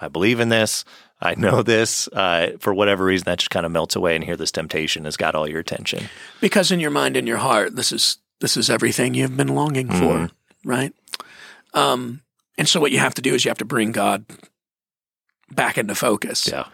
I 0.00 0.08
believe 0.08 0.38
in 0.38 0.50
this. 0.50 0.84
I 1.20 1.34
know 1.36 1.62
this. 1.62 2.08
Uh, 2.12 2.52
for 2.60 2.74
whatever 2.74 3.04
reason, 3.04 3.24
that 3.24 3.38
just 3.38 3.50
kind 3.50 3.66
of 3.66 3.72
melts 3.72 3.96
away, 3.96 4.14
and 4.14 4.22
here 4.22 4.36
this 4.36 4.52
temptation 4.52 5.04
has 5.04 5.16
got 5.16 5.34
all 5.34 5.48
your 5.48 5.60
attention. 5.60 6.08
because 6.40 6.70
in 6.70 6.80
your 6.80 6.90
mind 6.90 7.16
and 7.16 7.26
your 7.26 7.38
heart 7.38 7.74
this 7.74 7.90
is 7.90 8.18
this 8.40 8.56
is 8.56 8.68
everything 8.68 9.14
you've 9.14 9.36
been 9.36 9.54
longing 9.54 9.88
for 9.88 9.94
mm-hmm. 9.94 10.26
Right? 10.64 10.94
Um 11.74 12.22
and 12.58 12.68
so 12.68 12.80
what 12.80 12.92
you 12.92 12.98
have 12.98 13.14
to 13.14 13.22
do 13.22 13.34
is 13.34 13.44
you 13.44 13.50
have 13.50 13.58
to 13.58 13.64
bring 13.64 13.92
god 13.92 14.24
back 15.50 15.76
into 15.76 15.94
focus. 15.94 16.48
Yeah, 16.48 16.66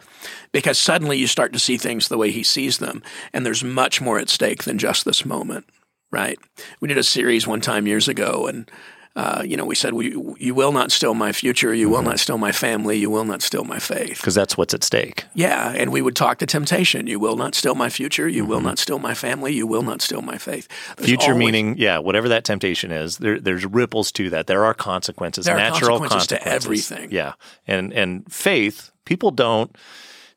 because 0.52 0.78
suddenly 0.78 1.18
you 1.18 1.26
start 1.26 1.52
to 1.52 1.58
see 1.58 1.76
things 1.76 2.08
the 2.08 2.18
way 2.18 2.30
he 2.30 2.42
sees 2.42 2.78
them 2.78 3.02
and 3.32 3.44
there's 3.44 3.64
much 3.64 4.00
more 4.00 4.18
at 4.18 4.28
stake 4.28 4.64
than 4.64 4.78
just 4.78 5.04
this 5.04 5.24
moment 5.24 5.66
right? 6.10 6.38
We 6.80 6.88
did 6.88 6.98
a 6.98 7.02
series 7.02 7.46
one 7.46 7.60
time 7.60 7.86
years 7.86 8.08
ago 8.08 8.46
and 8.46 8.70
uh, 9.18 9.42
you 9.44 9.56
know, 9.56 9.64
we 9.64 9.74
said, 9.74 9.92
we, 9.94 10.14
"You 10.38 10.54
will 10.54 10.70
not 10.70 10.92
steal 10.92 11.12
my 11.12 11.32
future. 11.32 11.74
You 11.74 11.88
will 11.90 12.02
not 12.02 12.20
steal 12.20 12.38
my 12.38 12.52
family. 12.52 12.96
You 12.98 13.10
will 13.10 13.24
not 13.24 13.42
steal 13.42 13.64
my 13.64 13.80
faith." 13.80 14.18
because 14.18 14.34
that's 14.34 14.56
what's 14.56 14.72
at 14.74 14.84
stake. 14.84 15.24
Yeah, 15.34 15.72
and 15.76 15.90
we 15.90 16.00
would 16.02 16.14
talk 16.14 16.38
to 16.38 16.46
temptation. 16.46 17.08
You 17.08 17.18
will 17.18 17.36
not 17.36 17.56
steal 17.56 17.74
my 17.74 17.88
future. 17.88 18.28
You 18.28 18.44
will 18.44 18.60
not 18.60 18.78
steal 18.78 19.00
my 19.00 19.14
family. 19.14 19.52
You 19.52 19.66
will 19.66 19.82
not 19.82 20.00
steal 20.02 20.22
my 20.22 20.38
faith. 20.38 20.68
There's 20.96 21.08
Future 21.08 21.32
always- 21.32 21.46
meaning, 21.46 21.76
yeah, 21.78 21.98
whatever 21.98 22.28
that 22.28 22.44
temptation 22.44 22.92
is, 22.92 23.18
there, 23.18 23.40
there's 23.40 23.66
ripples 23.66 24.12
to 24.12 24.30
that. 24.30 24.46
There 24.46 24.64
are 24.64 24.74
consequences, 24.74 25.46
There 25.46 25.56
are 25.56 25.58
natural 25.58 25.98
consequences 25.98 26.28
to 26.28 26.48
everything. 26.48 27.10
Yeah, 27.10 27.32
and 27.66 27.92
and 27.92 28.32
faith, 28.32 28.92
people 29.04 29.32
don't 29.32 29.74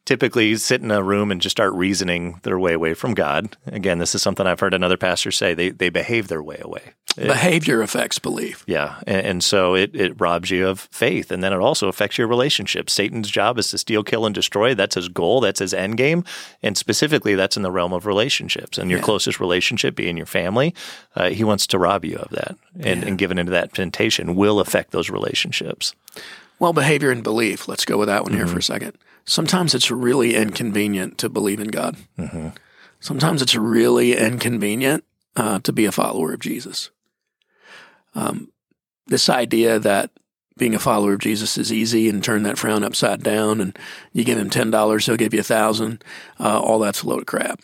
typically 0.05 0.55
sit 0.55 0.81
in 0.81 0.91
a 0.91 1.03
room 1.03 1.31
and 1.31 1.41
just 1.41 1.55
start 1.55 1.73
reasoning 1.73 2.39
their 2.43 2.57
way 2.59 2.73
away 2.73 2.93
from 2.93 3.13
God. 3.13 3.55
Again, 3.67 3.99
this 3.99 4.15
is 4.15 4.21
something 4.21 4.45
I've 4.47 4.59
heard 4.59 4.73
another 4.73 4.97
pastor 4.97 5.31
say. 5.31 5.53
They 5.53 5.69
they 5.69 5.89
behave 5.89 6.27
their 6.27 6.41
way 6.43 6.59
away. 6.61 6.93
behavior 7.15 7.81
affects 7.81 8.19
belief. 8.19 8.63
Yeah, 8.67 9.01
and, 9.05 9.25
and 9.25 9.43
so 9.43 9.75
it, 9.75 9.93
it 9.95 10.19
robs 10.19 10.49
you 10.49 10.67
of 10.67 10.87
faith, 10.91 11.29
and 11.31 11.43
then 11.43 11.51
it 11.53 11.59
also 11.59 11.87
affects 11.89 12.17
your 12.17 12.27
relationships. 12.27 12.93
Satan's 12.93 13.29
job 13.29 13.59
is 13.59 13.69
to 13.71 13.77
steal, 13.77 14.01
kill, 14.03 14.25
and 14.25 14.33
destroy. 14.33 14.73
That's 14.73 14.95
his 14.95 15.09
goal. 15.09 15.41
That's 15.41 15.59
his 15.59 15.73
end 15.73 15.97
game, 15.97 16.23
and 16.63 16.77
specifically, 16.77 17.35
that's 17.35 17.57
in 17.57 17.63
the 17.63 17.71
realm 17.71 17.91
of 17.93 18.05
relationships. 18.05 18.77
And 18.77 18.89
your 18.89 18.99
Yeah. 18.99 19.05
closest 19.05 19.39
relationship, 19.39 19.95
being 19.95 20.15
your 20.17 20.25
family, 20.25 20.73
uh, 21.15 21.29
he 21.29 21.43
wants 21.43 21.67
to 21.67 21.77
rob 21.79 22.05
you 22.05 22.15
of 22.17 22.29
that, 22.31 22.55
and, 22.79 23.03
and 23.03 23.17
giving 23.17 23.37
into 23.37 23.51
that 23.51 23.73
temptation 23.73 24.35
will 24.35 24.59
affect 24.61 24.91
those 24.91 25.09
relationships. 25.09 25.93
Well, 26.59 26.73
behavior 26.73 27.11
and 27.11 27.23
belief. 27.23 27.67
Let's 27.67 27.85
go 27.85 27.97
with 27.97 28.07
that 28.07 28.23
one 28.23 28.33
here 28.33 28.45
Mm-hmm. 28.45 28.53
for 28.53 28.59
a 28.59 28.63
second. 28.63 28.97
Sometimes 29.25 29.73
it's 29.73 29.91
really 29.91 30.35
inconvenient 30.35 31.17
to 31.19 31.29
believe 31.29 31.59
in 31.59 31.69
God. 31.69 31.97
Mm-hmm. 32.17 32.49
Sometimes 32.99 33.41
it's 33.41 33.55
really 33.55 34.15
inconvenient 34.15 35.03
uh, 35.35 35.59
to 35.59 35.71
be 35.73 35.85
a 35.85 35.91
follower 35.91 36.33
of 36.33 36.39
Jesus. 36.39 36.91
Um, 38.13 38.51
this 39.07 39.29
idea 39.29 39.79
that 39.79 40.11
being 40.57 40.75
a 40.75 40.79
follower 40.79 41.13
of 41.13 41.19
Jesus 41.19 41.57
is 41.57 41.71
easy 41.71 42.09
and 42.09 42.23
turn 42.23 42.43
that 42.43 42.57
frown 42.57 42.83
upside 42.83 43.23
down, 43.23 43.61
and 43.61 43.77
you 44.13 44.23
give 44.23 44.37
him 44.37 44.49
ten 44.49 44.69
dollars, 44.69 45.05
he'll 45.05 45.15
give 45.15 45.33
you 45.33 45.39
a 45.39 45.43
thousand. 45.43 46.03
Uh, 46.39 46.59
all 46.59 46.79
that's 46.79 47.03
a 47.03 47.07
load 47.07 47.19
of 47.21 47.25
crap. 47.25 47.61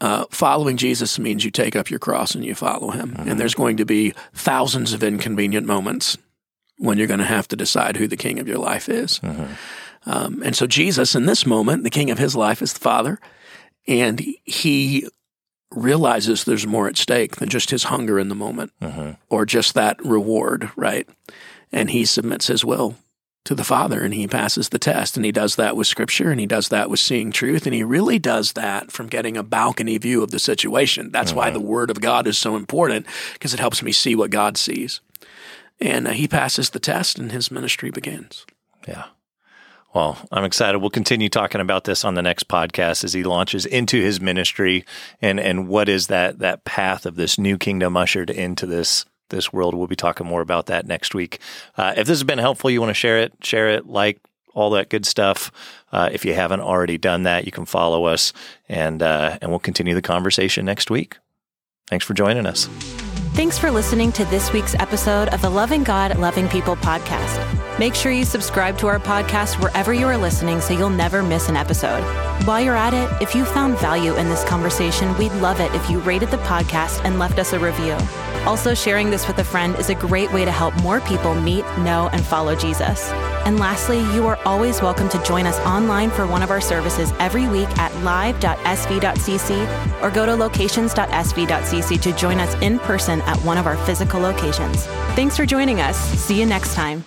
Uh, 0.00 0.24
following 0.30 0.76
Jesus 0.76 1.18
means 1.18 1.44
you 1.44 1.50
take 1.50 1.74
up 1.74 1.90
your 1.90 1.98
cross 1.98 2.34
and 2.34 2.44
you 2.44 2.54
follow 2.54 2.90
him, 2.90 3.16
and 3.18 3.38
there's 3.38 3.56
going 3.56 3.76
to 3.78 3.84
be 3.84 4.14
thousands 4.32 4.92
of 4.92 5.02
inconvenient 5.02 5.66
moments 5.66 6.16
when 6.78 6.96
you're 6.96 7.08
going 7.08 7.18
to 7.18 7.26
have 7.26 7.48
to 7.48 7.56
decide 7.56 7.96
who 7.96 8.06
the 8.06 8.16
king 8.16 8.38
of 8.38 8.46
your 8.46 8.58
life 8.58 8.88
is. 8.88 9.20
Um, 10.08 10.42
and 10.42 10.56
so 10.56 10.66
Jesus, 10.66 11.14
in 11.14 11.26
this 11.26 11.44
moment, 11.44 11.84
the 11.84 11.90
king 11.90 12.10
of 12.10 12.18
his 12.18 12.34
life 12.34 12.62
is 12.62 12.72
the 12.72 12.80
Father, 12.80 13.20
and 13.86 14.24
he 14.44 15.06
realizes 15.70 16.44
there's 16.44 16.66
more 16.66 16.88
at 16.88 16.96
stake 16.96 17.36
than 17.36 17.50
just 17.50 17.70
his 17.70 17.84
hunger 17.84 18.18
in 18.18 18.30
the 18.30 18.34
moment 18.34 18.72
or 19.28 19.44
just 19.44 19.74
that 19.74 20.02
reward, 20.02 20.70
right? 20.76 21.06
And 21.70 21.90
he 21.90 22.06
submits 22.06 22.46
his 22.46 22.64
will 22.64 22.96
to 23.44 23.54
the 23.54 23.64
Father 23.64 24.02
and 24.02 24.14
he 24.14 24.26
passes 24.26 24.70
the 24.70 24.78
test. 24.78 25.16
And 25.16 25.26
he 25.26 25.32
does 25.32 25.56
that 25.56 25.76
with 25.76 25.86
Scripture 25.86 26.30
and 26.30 26.40
he 26.40 26.46
does 26.46 26.68
that 26.70 26.88
with 26.88 27.00
seeing 27.00 27.30
truth. 27.30 27.66
And 27.66 27.74
he 27.74 27.82
really 27.82 28.18
does 28.18 28.54
that 28.54 28.90
from 28.90 29.08
getting 29.08 29.36
a 29.36 29.42
balcony 29.42 29.98
view 29.98 30.22
of 30.22 30.30
the 30.30 30.38
situation. 30.38 31.10
That's 31.10 31.30
mm-hmm. 31.30 31.38
why 31.38 31.50
the 31.50 31.60
Word 31.60 31.90
of 31.90 32.00
God 32.00 32.26
is 32.26 32.38
so 32.38 32.56
important 32.56 33.06
because 33.34 33.52
it 33.52 33.60
helps 33.60 33.82
me 33.82 33.92
see 33.92 34.14
what 34.14 34.30
God 34.30 34.56
sees. 34.56 35.02
And 35.80 36.08
uh, 36.08 36.12
he 36.12 36.26
passes 36.26 36.70
the 36.70 36.80
test 36.80 37.18
and 37.18 37.30
his 37.30 37.50
ministry 37.50 37.90
begins. 37.90 38.46
Yeah. 38.86 39.04
Well, 39.98 40.16
I'm 40.30 40.44
excited. 40.44 40.78
We'll 40.78 40.90
continue 40.90 41.28
talking 41.28 41.60
about 41.60 41.82
this 41.82 42.04
on 42.04 42.14
the 42.14 42.22
next 42.22 42.46
podcast 42.46 43.02
as 43.02 43.14
he 43.14 43.24
launches 43.24 43.66
into 43.66 44.00
his 44.00 44.20
ministry 44.20 44.84
and 45.20 45.40
and 45.40 45.66
what 45.66 45.88
is 45.88 46.06
that 46.06 46.38
that 46.38 46.64
path 46.64 47.04
of 47.04 47.16
this 47.16 47.36
new 47.36 47.58
kingdom 47.58 47.96
ushered 47.96 48.30
into 48.30 48.64
this 48.64 49.04
this 49.30 49.52
world. 49.52 49.74
We'll 49.74 49.88
be 49.88 49.96
talking 49.96 50.24
more 50.24 50.40
about 50.40 50.66
that 50.66 50.86
next 50.86 51.16
week. 51.16 51.40
Uh, 51.76 51.94
if 51.96 52.06
this 52.06 52.16
has 52.16 52.22
been 52.22 52.38
helpful, 52.38 52.70
you 52.70 52.80
want 52.80 52.90
to 52.90 52.94
share 52.94 53.18
it, 53.18 53.32
share 53.42 53.70
it, 53.70 53.88
like 53.88 54.20
all 54.54 54.70
that 54.70 54.88
good 54.88 55.04
stuff. 55.04 55.50
Uh, 55.90 56.08
if 56.12 56.24
you 56.24 56.32
haven't 56.32 56.60
already 56.60 56.96
done 56.96 57.24
that, 57.24 57.44
you 57.44 57.50
can 57.50 57.64
follow 57.64 58.04
us, 58.04 58.32
and 58.68 59.02
uh, 59.02 59.36
and 59.42 59.50
we'll 59.50 59.58
continue 59.58 59.96
the 59.96 60.00
conversation 60.00 60.64
next 60.64 60.92
week. 60.92 61.18
Thanks 61.88 62.04
for 62.04 62.14
joining 62.14 62.46
us. 62.46 62.66
Thanks 63.34 63.58
for 63.58 63.72
listening 63.72 64.12
to 64.12 64.24
this 64.26 64.52
week's 64.52 64.76
episode 64.76 65.30
of 65.30 65.42
the 65.42 65.50
Loving 65.50 65.82
God, 65.82 66.16
Loving 66.20 66.48
People 66.48 66.76
podcast. 66.76 67.57
Make 67.78 67.94
sure 67.94 68.10
you 68.10 68.24
subscribe 68.24 68.76
to 68.78 68.88
our 68.88 68.98
podcast 68.98 69.62
wherever 69.62 69.94
you 69.94 70.06
are 70.06 70.18
listening 70.18 70.60
so 70.60 70.74
you'll 70.74 70.90
never 70.90 71.22
miss 71.22 71.48
an 71.48 71.56
episode. 71.56 72.02
While 72.44 72.60
you're 72.60 72.74
at 72.74 72.92
it, 72.92 73.22
if 73.22 73.36
you 73.36 73.44
found 73.44 73.78
value 73.78 74.16
in 74.16 74.28
this 74.28 74.44
conversation, 74.44 75.16
we'd 75.16 75.32
love 75.34 75.60
it 75.60 75.72
if 75.74 75.88
you 75.88 76.00
rated 76.00 76.30
the 76.30 76.38
podcast 76.38 77.04
and 77.04 77.20
left 77.20 77.38
us 77.38 77.52
a 77.52 77.58
review. 77.58 77.96
Also, 78.46 78.74
sharing 78.74 79.10
this 79.10 79.28
with 79.28 79.38
a 79.38 79.44
friend 79.44 79.76
is 79.76 79.90
a 79.90 79.94
great 79.94 80.32
way 80.32 80.44
to 80.44 80.50
help 80.50 80.74
more 80.82 81.00
people 81.02 81.34
meet, 81.34 81.64
know, 81.78 82.08
and 82.12 82.24
follow 82.24 82.56
Jesus. 82.56 83.10
And 83.44 83.60
lastly, 83.60 84.00
you 84.14 84.26
are 84.26 84.38
always 84.44 84.82
welcome 84.82 85.08
to 85.10 85.22
join 85.22 85.46
us 85.46 85.58
online 85.60 86.10
for 86.10 86.26
one 86.26 86.42
of 86.42 86.50
our 86.50 86.60
services 86.60 87.12
every 87.20 87.46
week 87.46 87.68
at 87.78 87.94
live.sv.cc 88.02 90.02
or 90.02 90.10
go 90.10 90.26
to 90.26 90.34
locations.sv.cc 90.34 92.00
to 92.00 92.12
join 92.14 92.40
us 92.40 92.54
in 92.60 92.78
person 92.80 93.20
at 93.22 93.36
one 93.44 93.58
of 93.58 93.66
our 93.66 93.76
physical 93.86 94.20
locations. 94.20 94.84
Thanks 95.14 95.36
for 95.36 95.46
joining 95.46 95.80
us. 95.80 95.96
See 95.96 96.40
you 96.40 96.46
next 96.46 96.74
time. 96.74 97.04